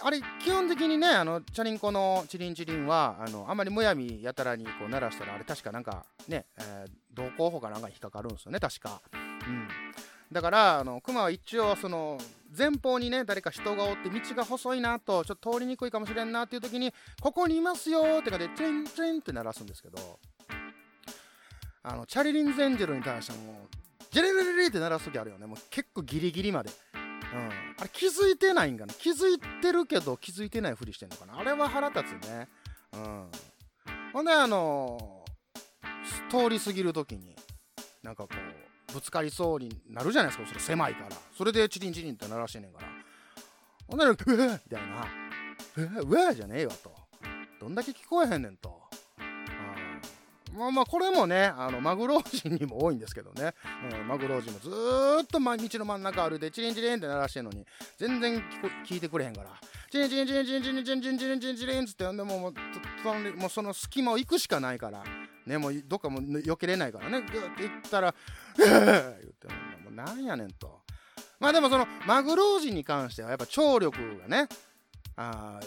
[0.00, 9.68] あれ基本的にねあのチャリンコのチリンチリンはあのあんまりむやみやたらにこう鳴らしたらあれ確かなんかね、えー道交法かなんかに引っかかるんですよね確か、うん、
[10.30, 12.18] だからあのクマは一応その
[12.56, 20.18] 前方にね誰か人がおって道が細いなとちょっと通りにくいかもしれんなっていう時にここにいますよってかでチリンチリンって鳴らすんですけど。
[21.82, 23.66] あのチャリリンズエンジェルに対しても
[24.10, 25.46] ジェレレレレって鳴らす時あるよね。
[25.46, 26.70] もう結構ギリギリまで。
[26.94, 28.94] うん、あれ気づいてないんかな。
[28.94, 31.38] 気づいてるけど気づいてないふりしてんのかな。
[31.38, 32.48] あれは腹立つね。
[32.94, 33.30] うん。
[34.12, 35.24] ほんであの
[36.30, 37.36] 通り過ぎる時に
[38.02, 38.30] なんかこ
[38.90, 40.48] うぶつかりそうになるじゃないですか。
[40.48, 41.16] それ狭いから。
[41.36, 42.88] それでチリンチリンって鳴らしてんねんから。
[43.86, 45.06] ほんでうわーみたいな。
[45.76, 46.96] うわうわーじゃねえわと。
[47.60, 48.77] どんだけ聞こえへんねんと、
[50.58, 53.54] まあまあこれもねあのマグロ人にも多いんですけどね、
[53.92, 57.64] うん、マグロ人もずーっとま道の真ん中歩いてチリンチリンって鳴らしてんのに
[57.96, 59.50] 全然聞こ聞いてくれへんから。
[59.90, 62.54] チリンチリンチリンチリンチリンチリンチリンチリンチリンチリンつってでもうもう
[63.02, 65.02] そのもうその隙間を行くしかないから
[65.46, 68.14] ねもうどっかもう避けれないからねグーって行ったら
[68.58, 69.48] 「うわー言って
[69.82, 70.82] もうなんやねんと
[71.40, 74.48] まあでもそのマグロ人に関してはやっぱ聴力がね
[75.16, 75.58] あ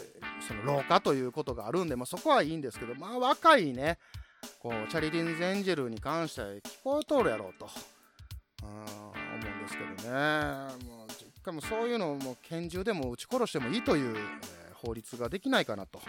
[0.48, 3.98] その老化ということがあるんで、まあ、そこはいいんですけどまあ若いね
[4.62, 7.68] こうチャリリンズエンジェルに関しては聞こえとるやろうと。
[8.64, 8.72] 思
[9.34, 10.18] うんですけどね。
[10.86, 16.02] もう一回もそういうのをもう拳銃でも撃ち殺してもいいという、えー法律ができないかなと、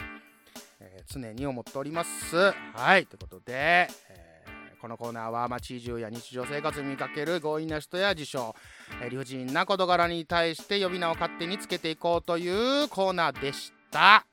[0.80, 2.36] えー常に思っております。
[2.74, 8.54] はいということで、えーこのコーナーは街中や日常生活に見かける強引な人や事象、
[9.00, 14.26] え理不尽な事柄に対して呼び名を勝手につけていこうというコーナーでした。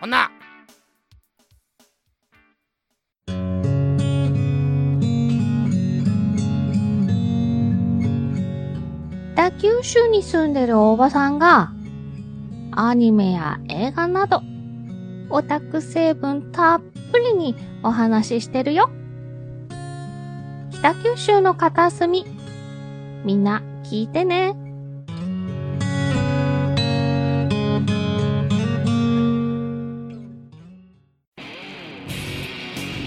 [0.00, 0.30] ほな
[9.46, 11.70] 北九州に住んでるおばさんが、
[12.72, 14.42] アニメや映画など、
[15.30, 16.80] オタク成分たっ
[17.12, 17.54] ぷりに
[17.84, 18.90] お話ししてるよ。
[20.72, 22.26] 北九州の片隅、
[23.24, 24.56] みんな聞いてね。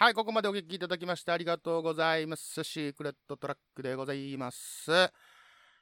[0.00, 2.62] はい、ここまでお聞きいただきましてありがとうございます。
[2.62, 4.92] シークレットトラックでございます。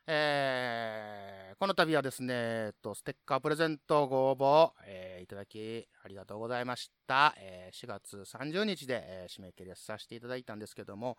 [0.06, 7.34] えー、この度はですね、えっと、ステッカープレゼントご応募、えーいただきありがとうございました。
[7.36, 11.18] えー4月30日で、えー締め切りさせていただいたんですけども、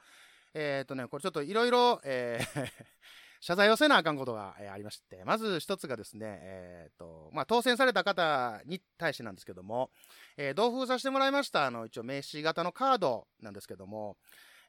[0.55, 2.67] えっ、とね、これちょっといろいろ、えー
[3.39, 9.89] 謝罪をせなあかんことが、えーありまして、まず一つがですね、えっ、と、まあ、当選された方に対してなんですけども、
[10.37, 14.17] えー同封させてもらいました、あの、一応名刺型のカードなんですけども、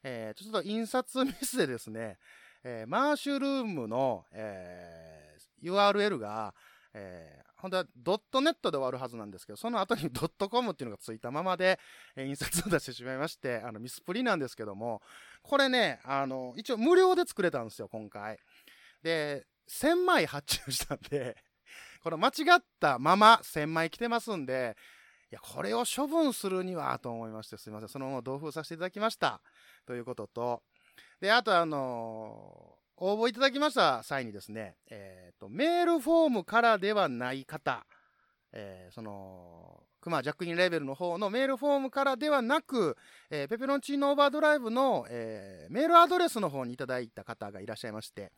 [0.03, 2.17] えーちょっと印刷ミスでですね、
[2.63, 6.53] えーマーシュルームの、えー URL が、
[6.93, 11.77] えー本当はドットネットで終わるはずなんですけど、その後にドットコムっていうのがついたままで、
[12.15, 15.01] えー印刷を出してしまいまして、あの、ミスプリなんですけども、
[15.43, 18.39] これね、あの、一応無料で作れたんですよ、今回。
[19.01, 21.37] で、1000枚発注したんで、
[22.03, 24.75] この間違ったまま1000枚来てますんで、
[25.31, 27.89] いや、これを処分するにはと思いまして、すいません。
[27.89, 29.41] そのまま同封させていただきました。
[29.85, 30.63] ということと、
[31.19, 37.85] で、あとあのー応募いただきました際にですね、えっ、と、メールフォームからではない方、
[38.51, 42.97] えーその、クマジャックインレベルの方のメールフォームからではなく、
[43.29, 48.33] えーペペロンチーノオーバードライブの、えーメールアドレスの方にいただいた方がいらっしゃいまして、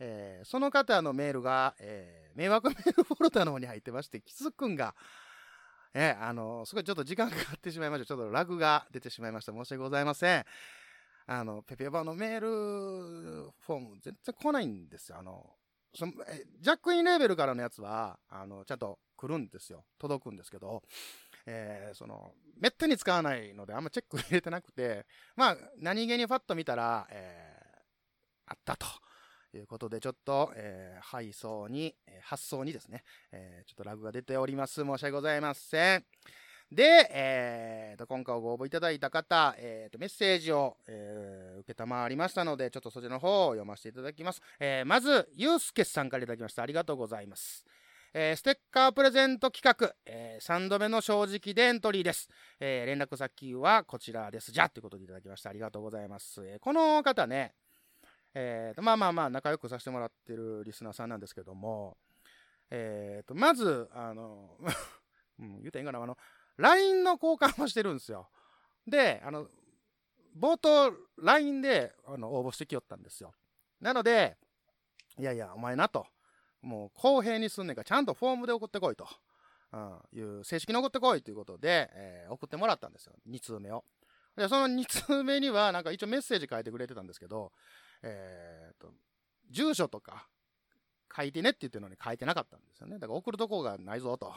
[0.00, 4.94] えーその方のメールが、えー迷惑メールフォルダの方に入ってまして、キスくんが、
[5.94, 8.06] えーあのすごいちょっと時間かかってしまいました。
[8.06, 9.52] ちょっとラグが出てしまいました。
[9.52, 10.44] 申し訳ございません。
[11.26, 15.18] あの、ペペバのメールフォーム全然来ないんですよ。
[15.18, 15.44] あの、
[15.94, 19.84] そのえジャックインレーベルからのやつは、あの、ちゃんと来るんですよ。
[19.98, 20.82] 届くんですけど、
[21.46, 27.58] えーその、めったに使わないので、あんまチェック入れてなくて、まあ、何気にファッと見たら、えー
[28.50, 28.86] あったと。
[29.58, 33.02] ということで、ちょっと、えー配送に、えー発送にですね、
[33.32, 34.84] えーちょっとラグが出ております。
[34.84, 36.04] 申し訳ございません。
[36.70, 44.40] で、えーと、今回ご応募いただいた方、えーと、メッセージを、えー受けたまわりましたので、ちょっとそちらの方を読ませていただきます。
[44.60, 46.62] えーまず、ゆうすけさんからいただきました。
[46.62, 47.64] ありがとうございます。
[48.14, 52.28] えーステッカープレゼント企画、え3度目の正直でエントリーです。
[52.60, 54.52] えー連絡先はこちらです。
[54.52, 55.50] じゃということでいただきました。
[55.50, 56.46] ありがとうございます。
[56.46, 57.54] えこの方ね、
[58.34, 61.96] えーとまあまあまあ仲良くさせてもらってるリスナーさんなんですけども、
[62.70, 64.56] えーとまず、あの、
[65.38, 66.16] うん、言うたらいいかな、あの、
[66.56, 68.28] LINE の交換をしてるんですよ。
[68.86, 69.48] で、あの、
[70.38, 73.32] 冒頭、LINE であの応募してきよったんですよ。
[73.80, 74.36] なので、
[75.18, 76.06] いやいや、お前なと。
[76.60, 79.08] もう公平にすんねんから、ちゃんとフォームで送ってこいと。
[79.72, 83.14] うん、いう、正式に送ってこいということで、えー送ってもらったんですよ。
[83.28, 83.84] 2通目を。
[84.36, 87.52] で、その2通目には、なんか一応メッセージ書いてくれてたんですけど、
[88.02, 88.92] えーと、
[89.50, 90.28] 住所とか
[91.14, 92.98] 書いてねって言ってるのに書いてなかったんですよね。
[92.98, 94.32] だから送るとこがないぞと。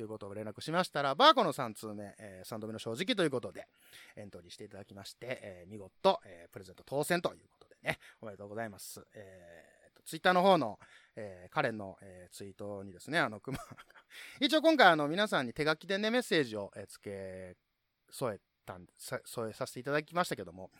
[0.00, 3.68] いうことを連絡しましたらば、この3通目、え3度目の正直ということで、
[4.16, 9.06] エントリーしていただきまして、えー見事、えープレゼント当選ということでね、おめでとうございます。
[9.14, 10.78] えーと、ツイッターの方の、
[11.16, 13.56] えーカレンの、えーツイートにですね、あの、熊
[14.40, 17.56] 一応今回、あの、皆さんに手書きでね、メッセージを、えー付け
[18.10, 20.70] 添えたん添えさせていただきましたけども、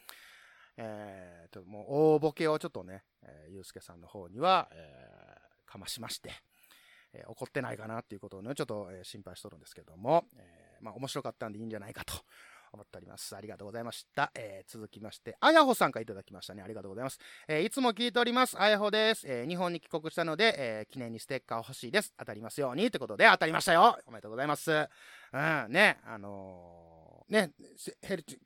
[0.77, 6.31] えーと、もう大ボケをちょっとね、えーゆうすけさんの方には、えーかましまして、
[7.13, 12.15] えー怒ってないかなっていうことをね、ちょっと、えー心配しとるんですけども、えーまあ面白かったんでいいんじゃないかと
[12.73, 13.37] 思っております。
[13.37, 14.33] ありがとうございました。
[14.35, 16.63] えー続きまして、あやほさんからいただきましたね。
[16.63, 17.19] ありがとうございます。
[17.47, 18.61] えーいつも聞いております。
[18.61, 19.27] あやほです。
[19.29, 22.13] えー日本に帰国したので、え記念にステッカー欲しいです。
[22.19, 22.85] 当たりますように。
[22.87, 24.71] ってことで、当たりましたよおめでとうございます。
[24.73, 24.89] うん、
[25.71, 27.53] ね、あのね、
[28.03, 28.39] ヘルチ、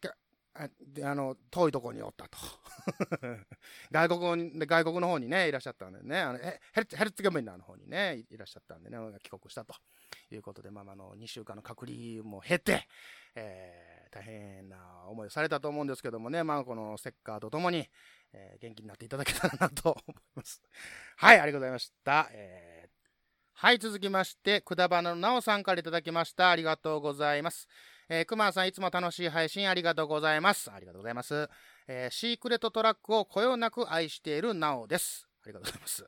[0.55, 0.69] あ
[1.05, 2.39] あの、遠いところにおったと。
[3.93, 9.75] 外国、で外国の方にね、いらっしゃったんでね、あのヘルツヘルツゲメンナーの方にね、いらっしゃったんでね、帰国したと
[10.31, 12.89] いうことで、まあ、まあの、2週間の隔離も経て、
[13.35, 17.89] えー大変な思いをされたと思うんですけどもね、まあ、このステッカーとともに、
[18.33, 20.63] えー元気になっていただけたらなと思います。
[21.17, 22.29] はい、ありがとうございました。
[22.33, 22.99] えー
[23.53, 26.51] はい、続きまして、くだばなのなおさんからいただきました。
[26.51, 27.69] ありがとうございます。
[28.11, 30.71] えー、くまさん、いつも楽しい配信ありがとうございます。
[30.73, 31.49] ありがとうございます。
[31.87, 35.29] えーシークレットトラックをこよなく愛しているなおです。
[35.45, 36.07] ありがとうございます。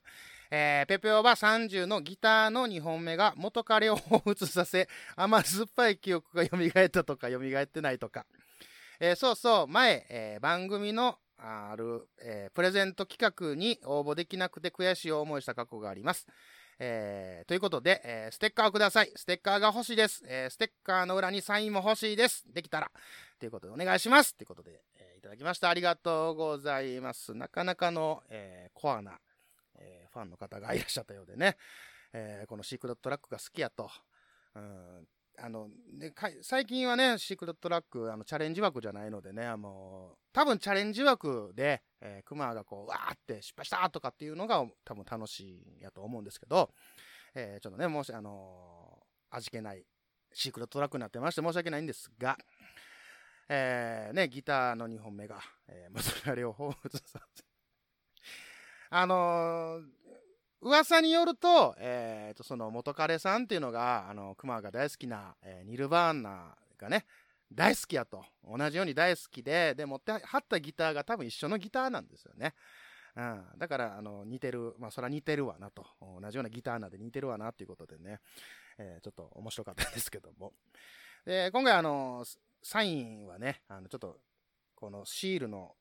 [0.50, 8.24] えーペペオバ30のギターの2本目が元彼を彷彿させ、甘酸っぱい記憶が蘇ったとか蘇ってないとか。
[8.98, 16.26] えーそうそう、前、えー番組のある、えープレゼント企画に応募できなくて悔しい思いした過去があります。
[16.82, 19.12] えーということで、えーステッカーをください。
[19.14, 20.24] ステッカーが欲しいです。
[20.26, 22.44] えーステッカーの裏にサインも欲しいです。
[22.52, 22.90] できたら。
[23.38, 24.34] ということで、お願いします。
[24.34, 25.68] ということで、えいただきました。
[25.68, 27.34] ありがとうございます。
[27.34, 29.18] なかなかの、えコアな、
[29.78, 31.58] えファンの方がいらっしゃったようでね、
[32.14, 33.90] えこのシークレットトラックが好きやと。
[34.54, 35.06] うん
[35.42, 46.70] あの、ね、か最近はね、シークレットラック、あの、チャレンジ枠じゃないのでね、あの、多分チャレンジ枠で、えー、クマがこう、わーって失敗したとかっていうのが多分楽しいやと思うんですけど、
[47.34, 49.84] えー、ちょっとね、もし、あのー、味気ない
[50.32, 52.36] シークレットラックになってまして申し訳ないんですが、
[53.48, 57.44] えー、ね、ギターの2本目が、えー、まそれを彷彿させ
[58.92, 59.82] あのー、
[60.62, 67.06] 噂によると、えー、と、その元彼さんっていうのが、あの、熊が大好きな、えー、ニルバーナがね、
[67.52, 68.24] 大好きやと。
[68.46, 72.54] 同じように大好きで、で、持ってはったギターが多分一緒のギターなんですよね。
[73.16, 73.44] うん。
[73.58, 74.74] だから、あの、似てる。
[74.78, 75.86] まあ、そら似てるわなと。
[76.00, 78.20] 同じようなギターなんで似てるわなっていうことでね、
[78.78, 80.52] えー、ちょっと面白かったんですけども。
[81.24, 82.24] で、今回あの、
[82.62, 84.20] サインはね、あの、ちょっと、
[84.74, 85.74] このシールの、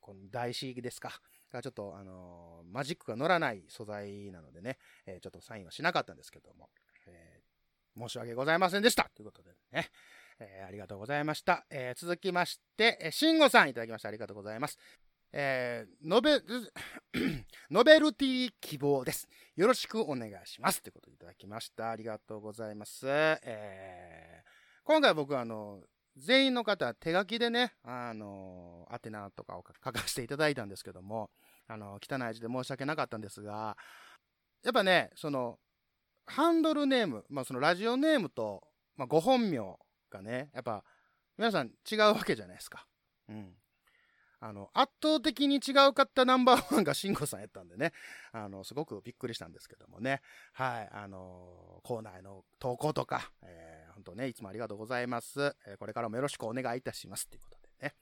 [0.00, 1.20] この台紙ですか。
[1.52, 6.70] がちょっと、あのー、マジックが乗らない素材なのでね、えー、ちょっとサインはしなかったんですけども、
[7.06, 9.88] えー、申し訳ございませんでしたということでね、
[10.40, 11.64] えありがとうございました。
[11.70, 14.08] え続きまして、えー、慎吾さんいただきました。
[14.08, 14.78] ありがとうございます。
[15.34, 16.40] えー、ノベ、
[17.70, 19.28] ノベルティ希望です。
[19.56, 20.82] よろしくお願いします。
[20.82, 21.90] ということでいただきました。
[21.90, 23.06] ありがとうございます。
[23.08, 24.48] えー、
[24.84, 25.82] 今回僕はあの、
[26.16, 31.30] 全員の方、手書きでね、あの、宛名とかを書かせていただいたんですけども、
[31.66, 33.76] あの、汚い字で申し訳なかったんですが、
[34.62, 35.58] やっぱね、その、
[36.26, 38.62] ハンドルネーム、まあそのラジオネームと、
[38.96, 39.58] まあご本名
[40.10, 40.84] がね、やっぱ、
[41.38, 42.86] 皆さん違うわけじゃないですか。
[43.28, 43.54] うん。
[44.44, 47.92] あの、圧倒的に違うかったナンバーワンが慎吾さんやったんでね、
[48.32, 50.20] あの、すごくびっくりしたんですけどもね、
[50.52, 55.54] はい、あの、コーナーへの投稿とか、えー、本当ね、いつもありがとうございます。
[55.64, 57.28] え、これからもよろしくお願いいたします。
[57.28, 57.94] ということでね。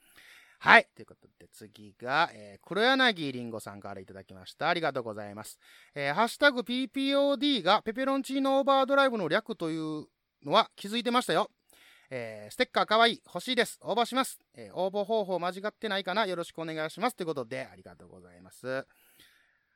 [0.61, 0.89] はい。
[0.95, 4.71] ということで、次が、えー、黒柳りんごさんからいただきました。
[4.71, 5.59] ありがとうございます。
[5.95, 10.07] えー、ハッシュタグ PPOD がペペロンチーノオーバードライブの略という
[10.43, 11.51] のは気づいてましたよ。
[12.13, 13.79] えー、ステッカーかわいい、欲しいです。
[13.83, 14.41] 応募します。
[14.55, 16.27] えー、応募方法間違ってないかな？
[16.27, 17.15] よろしくお願いします。
[17.15, 18.85] ということで、ありがとうございます。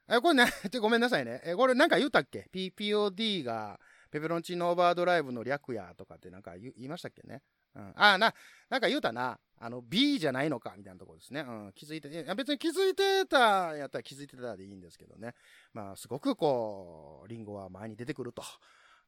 [0.08, 1.40] えー、これね、 ちょごめんなさいね。
[1.44, 3.78] えー、これなんか言うたっけ ?PPOD が
[4.10, 7.42] ペペロンチーノオーバードライブの略やとかってなんか言いましたっけね？
[7.76, 7.92] うん。
[7.94, 8.34] あ、な、
[8.68, 9.38] なんか言うたな。
[9.60, 11.40] あの、B じゃないのか、みたいなとこですね。
[11.40, 11.72] うん。
[11.72, 15.34] 気づいて、いや別に気づいてたやったら気づいてたでいいんですけどね。
[15.72, 18.42] まあ、すごくこう、リンゴは前に出てくると。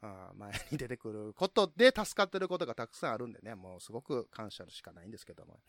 [0.02, 5.60] あ前に出てくることで助かってることがたくさんあるんでね、もうすごく感謝しかないんですけども。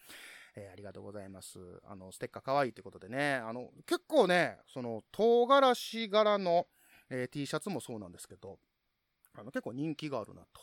[0.60, 1.60] えー、ありがとうございます。
[1.86, 6.66] あの、ステッカー可愛いってことでね、あの、結構ね、その、唐辛子柄の、
[7.12, 8.58] えー、T シャツもそうなんですけど、
[9.36, 10.62] あの、結構人気があるなと。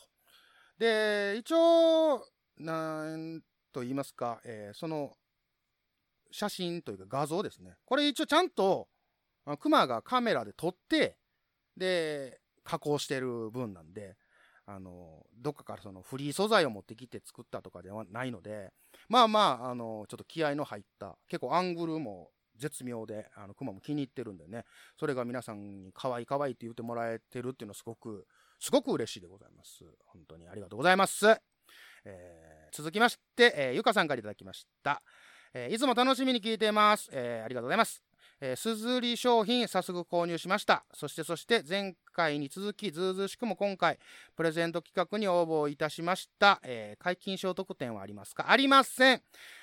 [0.77, 3.41] で、一応、なん
[3.71, 5.13] と言いますか、えー、その、
[6.29, 7.77] 写真というか画像ですね。
[7.85, 8.89] これ一応ちゃんと、
[9.59, 11.17] クマがカメラで撮って、
[11.77, 14.17] で、加工してる分なんで、
[14.65, 18.73] あの、どっかからそのフリー素材を持ってきて作ったとかではないので、
[19.07, 24.65] まあまあ、あの、ちょっと気合の入った、結構アングルも絶妙で、あの、クマも気に入ってるんでね、
[24.99, 28.25] それが皆さんに可愛い可愛いって言ってもらえてるっていうのはすごく、
[28.59, 29.83] すごく嬉しいでございます。
[30.07, 31.27] 本当にありがとうございます。
[32.05, 35.01] えー、続きまして、えー、ゆかさんから頂きました。
[35.53, 37.09] えー、いつも楽しみに聞いています。
[37.11, 38.03] えー、ありがとうございます。
[38.45, 40.85] えー、すずり商品早速購入しました。
[40.93, 43.97] そしてそして前回に続きずうずうしくも今回
[44.35, 46.59] プレゼント企画に応募いたしました。
[46.63, 48.51] えー、解禁賞特典はありますか？
[48.51, 49.21] ありません。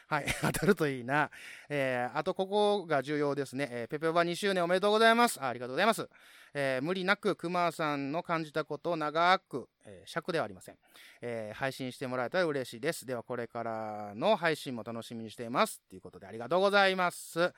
[0.09, 1.31] はい、 当たるといいな。
[1.69, 3.69] えー、あとここが重要ですね。
[3.71, 5.41] えー、ペペオバ2周年おめでとうございます。
[5.41, 6.09] ありがとうございます。
[6.53, 10.77] え、無理なく熊さんの感じたことを長く、え、尺ではありません、
[11.23, 13.07] え、配信してもらえたら嬉しいです。
[13.07, 15.81] ではこれからの配信も楽しみにしています。
[15.89, 17.55] ということでありがとうございます。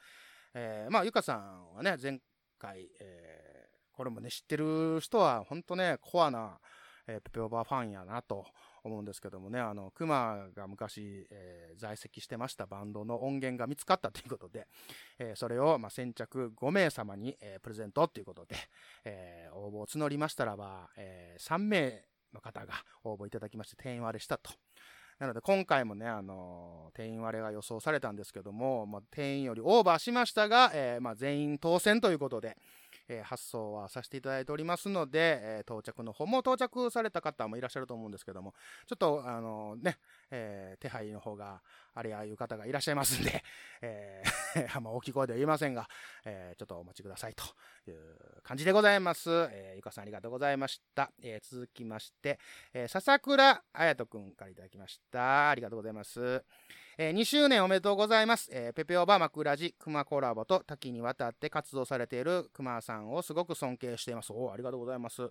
[0.54, 2.20] えー、まあ、ゆかさんはね、前
[2.58, 6.58] 回、えー、これもね、知ってる人は、本当ね、コアな、
[7.08, 8.46] えー、ペペオバーファンやなと
[8.84, 14.68] 思うんですけどもね、あの、クマが昔、えー、在籍してましたバンドの音源が見つかったということで、
[15.18, 18.56] えー、それを、まあ、先着5名様に、えー、プレゼントということで、
[19.04, 24.52] え、応募を募りましたらば、え、3名の方が応募いただきまして、定員割れしたと。
[25.18, 32.56] なので今回もね、あのー、定員割れが予想されたんですけども、まあ、定員よりオーバーしましたが、えー、まあ、全員当選ということで、
[33.08, 38.54] えー、発送はさせていただいておりますので、え到着の方も到着された方もいらっしゃると思うんですけども、
[38.86, 39.98] ちょっと、あのね、
[40.30, 41.60] え手配の方が
[41.94, 43.42] あれやいう方がいらっしゃいますんで、
[43.80, 45.88] えー、 まあ大きい声では言えませんが、
[46.24, 47.44] えー、ちょっとお待ちくださいと
[47.88, 49.30] いう感じでございます。
[49.30, 51.10] えー、ゆかさんありがとうございました。
[51.22, 52.38] えー、続きまして、
[52.72, 55.50] えー、笹倉彩人くんからいただきました。
[55.50, 56.44] ありがとうございます。
[56.96, 58.48] えー2周年おめでとうございます。
[58.52, 64.32] えーペペオバマクラジクマコラボと多岐にわたって活動されているクマさんをすごく尊敬しています。
[64.32, 65.30] おーありがとうございます。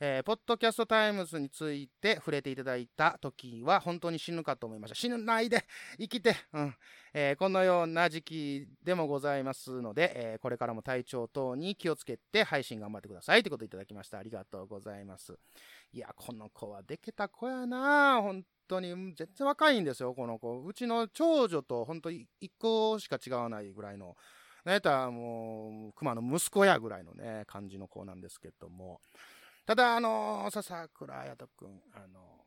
[0.00, 4.94] えーポッドキャストタイムズについて触れていただいた時は本当に死ぬかと思いました。
[4.94, 5.66] 死ぬないで
[6.02, 6.74] 生きて、うん
[7.14, 14.18] えーこのような時期でもございますので、えーこれからも体調等に気をつけて配信頑張ってくださいということをいただきました。
[14.18, 15.38] ありがとうございます。
[15.92, 20.64] いや、この子はできた子やな本当に、全然若いんですよ、この子。
[20.64, 24.16] うちの長女と本当に1個しか違わないぐらいの、
[24.64, 29.00] なやったらもう、熊の息子やぐらいのね、感じの子なんですけども。
[29.66, 32.44] ただ、あの笹倉彩人くん、あの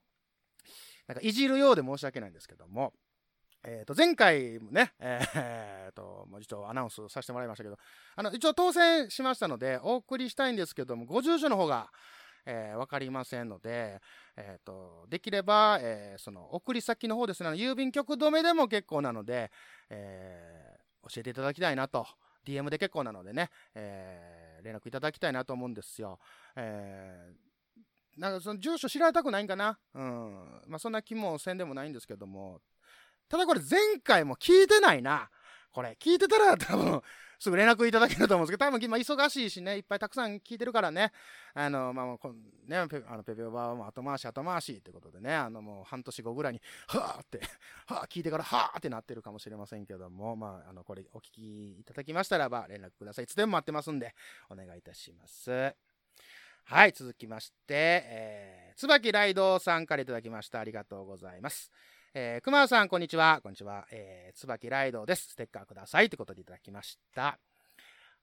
[1.07, 2.93] なんかいじるようで申し訳ないんですけども、
[3.67, 7.77] えー、と前回もね、えー、ともう一応アナウンスさせてもらいましたけど、
[8.15, 11.89] あの一応当選しましたので、お送りしたいんですけども、ご住所の方が、
[12.45, 13.99] えー、分かりませんので、
[14.37, 19.51] えー、とできれば、えーその送り先の方ですね、郵便局止めでも結構なので、
[19.89, 22.05] えー教えていただきたいなと。
[22.45, 26.19] DM で結構なのでね、えー連絡いただきたいなと思うんですよ。
[26.55, 29.77] えーなんかその住所知られたくないんかな？
[29.93, 30.61] うん。
[30.67, 32.61] まあそんな気もせんでもないんですけども。
[33.27, 35.29] ただこれ前回も聞いてないな。
[35.71, 35.97] これ。
[35.99, 37.01] 聞いてたら多分
[37.39, 41.11] すぐ連絡いただけると思うんですけど、多分今忙しいしね、いっぱいたくさん聞いてるからね。
[41.53, 42.33] あの、まあ、こ
[42.67, 47.41] ね、ペあのペペオバはも後回し後回しってことでね、あのもう半年後ぐらいに、はぁって、
[47.87, 53.25] はぁ聞いてからはぁってなってるかもしれませんけども、まあ、あの、これお聞きいただきましたらば連絡ください。
[53.25, 54.15] いつでも待ってますんで、
[54.49, 55.75] お願いいたします。
[56.67, 60.59] はい、続きまして、えー、椿ライドさんからいただきました。
[60.59, 61.71] ありがとうございます。
[62.17, 63.41] えー、熊田さん、こんにちは。
[63.43, 63.85] こんにちは。
[63.91, 65.31] えー、椿ライドです。
[65.31, 66.07] ステッカーください。
[66.09, 67.37] ということでいただきました。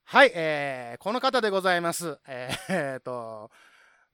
[0.03, 2.17] はい、えー、この方でございます。
[2.27, 3.51] えー、えーと、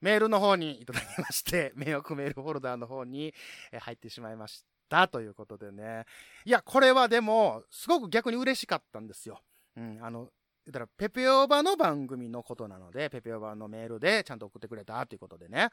[0.02, 3.32] メールの方にいただきまして、 迷惑メールフォルダーの方に
[3.72, 5.08] 入ってしまいました。
[5.08, 6.04] ということでね。
[6.44, 9.40] いや、これはでも、すごく逆に嬉しかったんですよ。
[9.76, 10.28] うん、あの、
[10.66, 15.70] 言ったら、ペペオバの番組のことなので、ペペオバのメールでちゃんと送ってくれたということでね。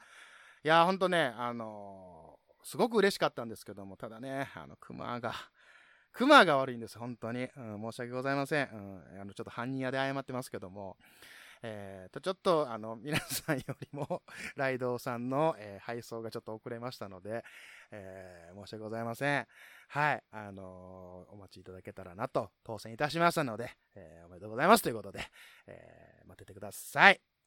[0.64, 5.32] いや、ほんとね、あのすごく嬉しかったんですけども、ただね、あの、熊が、
[6.12, 7.48] 熊が悪いんです、本当に。
[7.56, 8.68] うん、申し訳ございません。
[8.68, 8.76] う
[9.16, 10.96] ん、あの、ちょっと犯人屋で謝ってますけども、
[11.62, 14.22] えーと、ちょっと、あの、 皆さんよりも、
[14.56, 17.44] ライドウさんの、えー配送がちょっと遅れましたので、
[17.90, 19.46] えー申し訳ございません。
[19.88, 25.20] はい、あのーお待ちいただけたらなと、当選いたしましたので、えーおめでとうございますということで、
[25.66, 27.37] えー待っててください。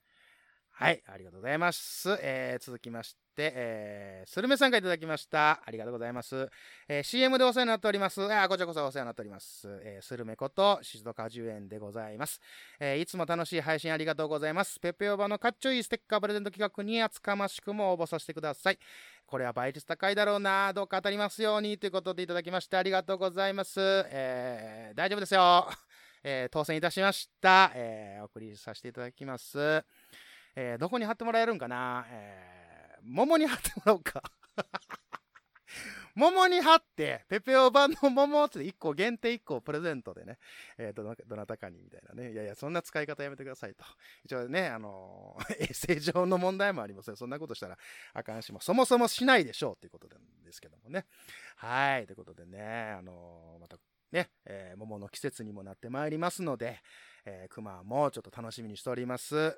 [0.73, 2.17] はい、ありがとうございます。
[2.21, 5.61] えー続きまして、えー、スルメさんからいただきました。
[5.63, 6.49] ありがとうございます。
[6.87, 8.19] えー CM でお世話になっております。
[8.33, 9.67] あこちらこそお世話になっております。
[9.83, 12.39] えースルメこと静岡果樹園でございます。
[12.79, 14.79] えーいつも楽しい配信ありがとうございます。
[14.79, 18.79] ペペオバのかっちょいいステッカープレゼント企画に厚かましくも応募させてください。
[19.27, 20.73] これは倍率高いだろうな。
[20.73, 23.79] どうか当たりますようにということでいただきましてありがとうございます。
[23.79, 25.67] えー大丈夫ですよ。
[26.23, 27.71] えー当選いたしました。
[27.75, 29.83] えーお送りさせていただきます。
[30.55, 32.05] えーどこに貼ってもらえるんかな？
[32.09, 32.51] えー
[33.03, 34.21] 桃に貼ってもらおうか。
[36.13, 40.37] 桃に貼って、ペペオ版の桃って1個限定1個プレゼントでね、
[40.77, 42.31] えーどなどなたかにみたいなね。
[42.31, 43.83] いやいや、そんな使い方やめてくださいと。
[44.25, 47.15] 一応ね、あのー 衛生上の問題もありますよ。
[47.15, 47.77] そんなことしたら
[48.13, 51.05] あかんし、もそもそもしないでしょうっていうことなんですけどもね。
[51.55, 52.05] はい。
[52.05, 53.77] ということでね、あのーまた
[54.11, 56.81] ね、えー桃の季節にもなってまいりますので、
[57.25, 59.57] えー、熊もちょっと楽しみにしております。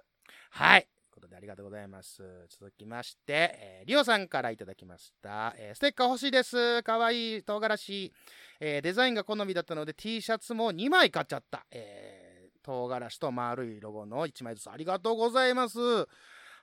[0.52, 0.82] はい。
[0.82, 2.24] ということでありがとうございます。
[2.50, 5.54] 続きまして、えーリオさんからいただきました。
[5.58, 6.84] えーステッカー欲しいです。
[6.84, 8.14] かわいい唐辛子。
[8.60, 11.66] えーデザインが好みだったので T シャツも2枚買っちゃった。
[11.72, 15.80] えー唐辛子と丸いロゴの1枚ずつありがとうございます。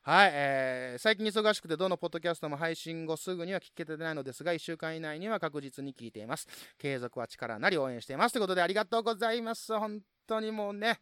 [0.03, 6.47] はい、えー最近忙しくてどのポッドキャストも配信後すぐには聞けてないのですが、1週間以内には確実に聞いています。
[6.79, 8.33] 継続は力なり応援しています。
[8.33, 9.79] ということでありがとうございます。
[9.79, 11.01] 本当にもうね、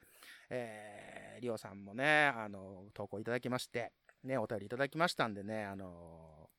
[0.51, 0.98] えー、
[1.41, 3.93] リオさんもね、あの、投稿いただきまして、
[4.25, 6.51] ね、お便りいただきましたんでね、あの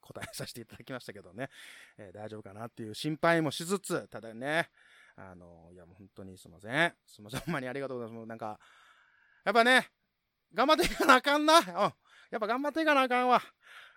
[0.00, 1.48] 答えさせていただきましたけどね、
[1.96, 4.68] えー大丈夫かなっていう心配もしつつ、ただね、
[5.16, 6.94] あのいや本当にすいません。
[7.06, 8.16] すいません、ほんまにありがとうございます。
[8.18, 8.58] もうなんか、
[9.44, 9.88] やっぱね、
[10.54, 11.58] 頑張っていかなあかんな。
[11.58, 11.64] うん。
[11.64, 11.92] や
[12.36, 13.42] っぱ頑張っていかなあかんわ。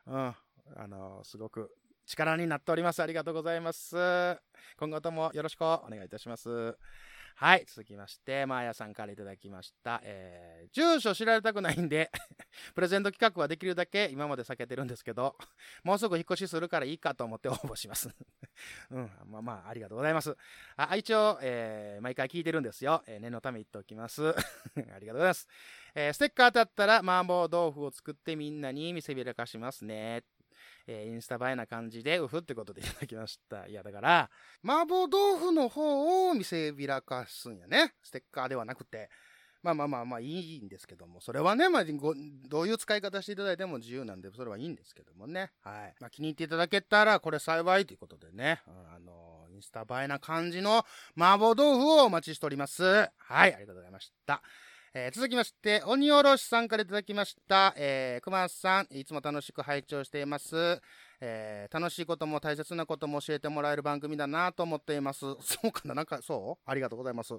[0.07, 0.35] うん。
[0.75, 1.71] あのすごく
[2.05, 3.01] 力になっております。
[3.01, 3.95] ありがとうございます。
[4.77, 6.77] 今後ともよろしくお願いいたします。
[7.37, 7.65] はい。
[7.67, 9.99] 続きまして、マーヤさんからいただきました。
[10.05, 12.09] えー、住所知られたくないんで、
[12.73, 15.35] プレゼント企画はできるだけ今まで避けてるんですけど、
[15.83, 18.09] もうすぐ引っ越しするからいいかと思って応 募します。
[18.89, 20.37] うん、まあまあ、ありがとうございます。
[20.77, 23.03] あ一応、えー毎回聞いてるんですよ。
[23.05, 24.29] えー念のため言っておきます。
[24.29, 24.35] あ
[24.77, 25.49] りがとうございます。
[25.93, 30.23] えーステッカー当たったら麻婆豆腐を作ってみんなに見せびらかしますね。
[30.87, 33.67] えーインスタ映えな感じで、うふってことでいただきました。
[33.67, 34.29] いや、だから、
[34.63, 37.93] 麻婆豆腐の方を見せびらかすんやね。
[38.03, 39.09] ステッカーではなくて。
[39.65, 42.13] まあまあまあまあいいんですけども、それはね、まあ、ご
[42.47, 45.51] どういう使い方していただいても自由なんで、それはいいんですけどもね。
[45.63, 45.95] はい。
[45.99, 50.85] まあ、気に入っていただけたら、これ幸いということでね、うんあの、インスタ映えな感じの
[51.17, 52.83] 麻婆豆腐をお待ちしております。
[52.83, 53.07] は
[53.47, 54.43] い、ありがとうございました。
[54.97, 57.73] えー続きまして、鬼おろしさんからいただきました。
[57.75, 60.79] えー、熊さん、いつも楽しく拝聴しています。
[61.19, 65.19] えー楽しいことも大切なことも教えてもらえる番組だなと思っています。
[65.43, 66.69] そうかななんか、そう？
[66.69, 67.33] ありがとうございます。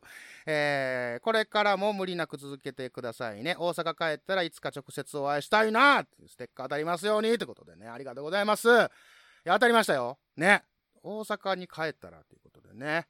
[0.44, 3.56] えーこれからも無理なく続けてくださいね。
[3.58, 8.68] 大阪帰ったらいつか直接お会いしたいなっていうステッカー当たりますようにってことでね、ありがとうございます。
[8.68, 10.18] いや、当たりましたよ。
[10.36, 10.62] ね。
[11.02, 13.06] 大阪に帰ったらということでね。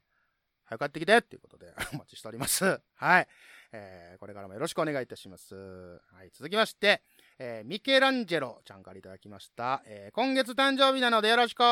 [0.63, 2.79] 早く帰ってきてっていうことで お待ちしております。
[2.95, 3.27] はい。
[3.71, 5.55] えーこれからもよろしくお願いいたします。
[5.55, 6.29] はい。
[6.33, 7.01] 続きまして、
[7.39, 9.83] えーミケランジェロちゃんからいただきました。
[9.85, 11.63] えー今月誕生日なのでよろしく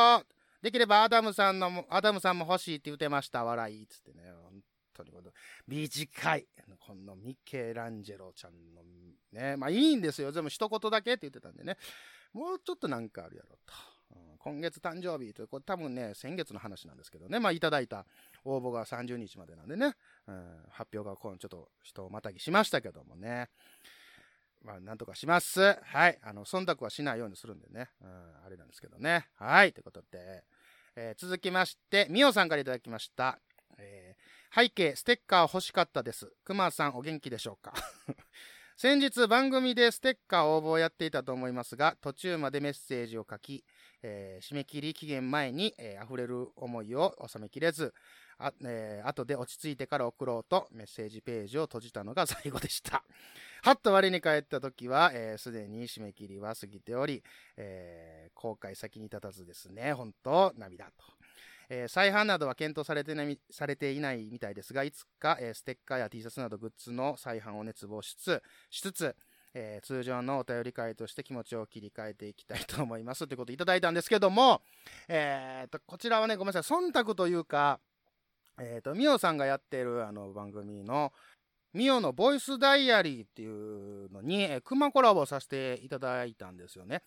[0.62, 3.44] できればアダムさんのも、アダムさんも欲しいって言ってました。
[3.44, 3.86] 笑い。
[3.86, 4.32] つってね。
[4.42, 4.62] 本
[4.94, 5.30] 当にこと。
[5.68, 6.46] 短い。
[6.80, 8.82] このミケランジェロちゃんの
[9.32, 9.56] ね。
[9.56, 10.32] まあいいんですよ。
[10.32, 11.76] でも一言だけって言ってたんでね。
[12.32, 13.74] もうちょっとなんかあるやろと。
[14.38, 17.40] 今月誕生日という、これ多分ね、先月の話なんですけどね。
[17.40, 18.06] まあいただいた
[18.46, 19.94] 応募が30日までなんでね。
[20.26, 23.48] うん、発表がこうちょっと人をまたぎしましたけどもね。
[24.62, 25.78] まあ、なんとかします。
[25.82, 26.18] はい。
[26.22, 27.88] あの、忖度はしないようにするんでね。
[28.00, 28.08] うん、
[28.44, 29.28] あれなんですけどね。
[29.36, 29.72] はい。
[29.72, 30.44] ということで、
[30.96, 33.38] えー続きまして、みおさんからいただきました。
[33.78, 36.32] えー背景、ステッカー欲しかったです。
[36.42, 37.74] くまさん、お元気でしょうか？
[38.78, 43.64] 先日番組でステッカー応募をやっていたと思いますが、途中までメッセージを書き、
[44.02, 47.92] えー締め切り期限前に、えー溢れる思いを収めきれず、
[48.38, 53.02] あ、えー後で落ち着いてから送ろうとメッセージページを閉じたのが最後でした。
[53.62, 57.22] はっと我に返った時は、えーすでに締め切りは過ぎており、
[57.56, 60.92] えー後悔先に立たずですね、本当涙と。
[61.68, 69.16] えー再販などは検討されてないされていないみたいですが、いつか、えーステッカーや T シャツなどグッズの再販を熱望しつつ、しつつ、
[69.54, 74.60] えー通常のお便り会として気持ちを切り替えていきたいと思いますということをいただいたんですけども、
[75.08, 77.80] えーと、こちらはね、ごめんなさい、忖度というか、
[78.58, 81.12] えーと、みおさんがやってるあの番組の、
[81.74, 87.02] ミオのボイスダイアリーっていうのに、えー、クマコラボさせていただいたんですよね。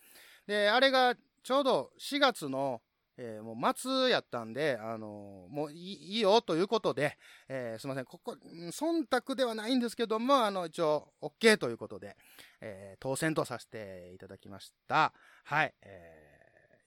[0.46, 2.80] で、あれがちょうど4月の、
[3.16, 8.36] えーもう末やったんで、あのーもういいよということで、えーすいません、ここ、
[8.70, 12.16] 忖度ではないんですけども、あの、一応、OK ということで、
[12.60, 15.12] えー当選とさせていただきました。
[15.44, 16.26] はい、え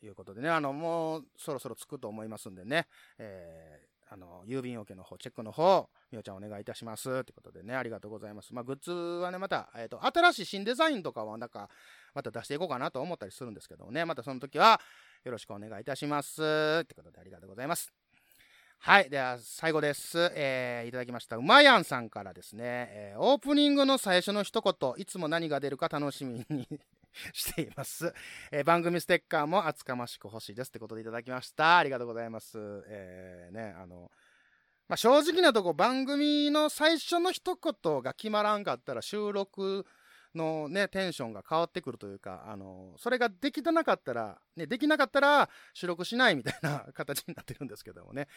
[0.02, 2.88] ーいうことでね、あの、もうそろそろ着くと思いますんでね、
[3.18, 7.04] えーあの、郵便受けの方、チェックの方、みおちゃんお願いいたします。
[7.24, 8.54] ということでね、ありがとうございます。
[8.54, 11.68] まあ、グッズはね、また、えっ、と、新しい新デザインとかは、なんか、
[12.14, 14.80] また出していこうかなと思ったりするんですけどもね、またその時は、
[15.24, 16.38] よろしくお願いいたします。
[16.38, 17.92] ということで、ありがとうございます。
[18.78, 19.10] はい。
[19.10, 20.32] では、最後です。
[20.36, 21.38] えーいただきました。
[21.38, 26.68] うまやんさんからですね、えーオープニングの最初の一言、いつも何が出るか楽しみに
[27.34, 28.14] しています。
[28.52, 31.78] えー番組ステッカーも厚かましく欲しいですってことでいただきました。
[31.78, 32.58] ありがとうございます。
[32.88, 34.12] えーね、あの、
[34.88, 39.86] まあ、正直なとこ番組の最初の一言が決まらんかったら収録
[40.36, 48.28] のね、テンションが変わってくるというか、あの、それができてなかったら、ね、できなかったら収録しないみたいな形になってるんですけどもね。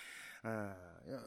[0.44, 0.74] うん、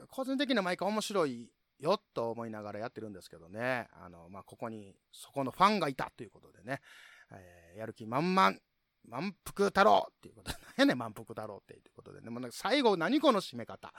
[0.10, 3.88] 個人的には毎回面白いよと思いながらやってるんですけどね。
[3.94, 6.82] あの、まあ、ここに、そこのファンがいたということでね、
[7.32, 8.56] えーやる気満々、
[9.08, 13.94] 満腹太郎っていうことで、 何やね満腹太郎っていうことでね、もなんか最後何この締め方。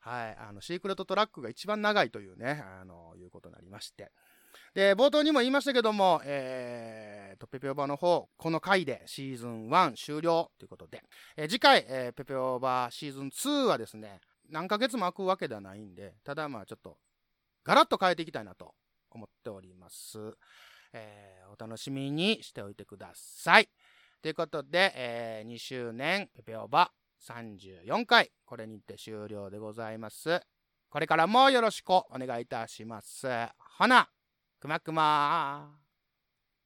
[0.00, 4.10] はい、あの、シークレットトラックが一番長いというね、あの、いうことになりまして。
[4.74, 11.04] で、冒頭にも言いましたけども、えーと、ペペオバの方、この回でシーズン1終了ということで、
[11.36, 16.98] えー次回、えーペペオバシーズン2はですね、何ヶ月も空くわけではないんで、ただまあちょっと、
[17.62, 18.74] ガラッと変えていきたいなと
[19.10, 20.36] 思っております。
[20.92, 23.68] えーお楽しみにしておいてください。
[24.22, 26.90] ということで、え2周年ペペオバ
[27.20, 30.40] 34回、これにて終了でございます。
[30.88, 33.26] これからもよろしくお願いいたします。
[33.78, 34.08] ほな、
[34.60, 35.81] くまくま。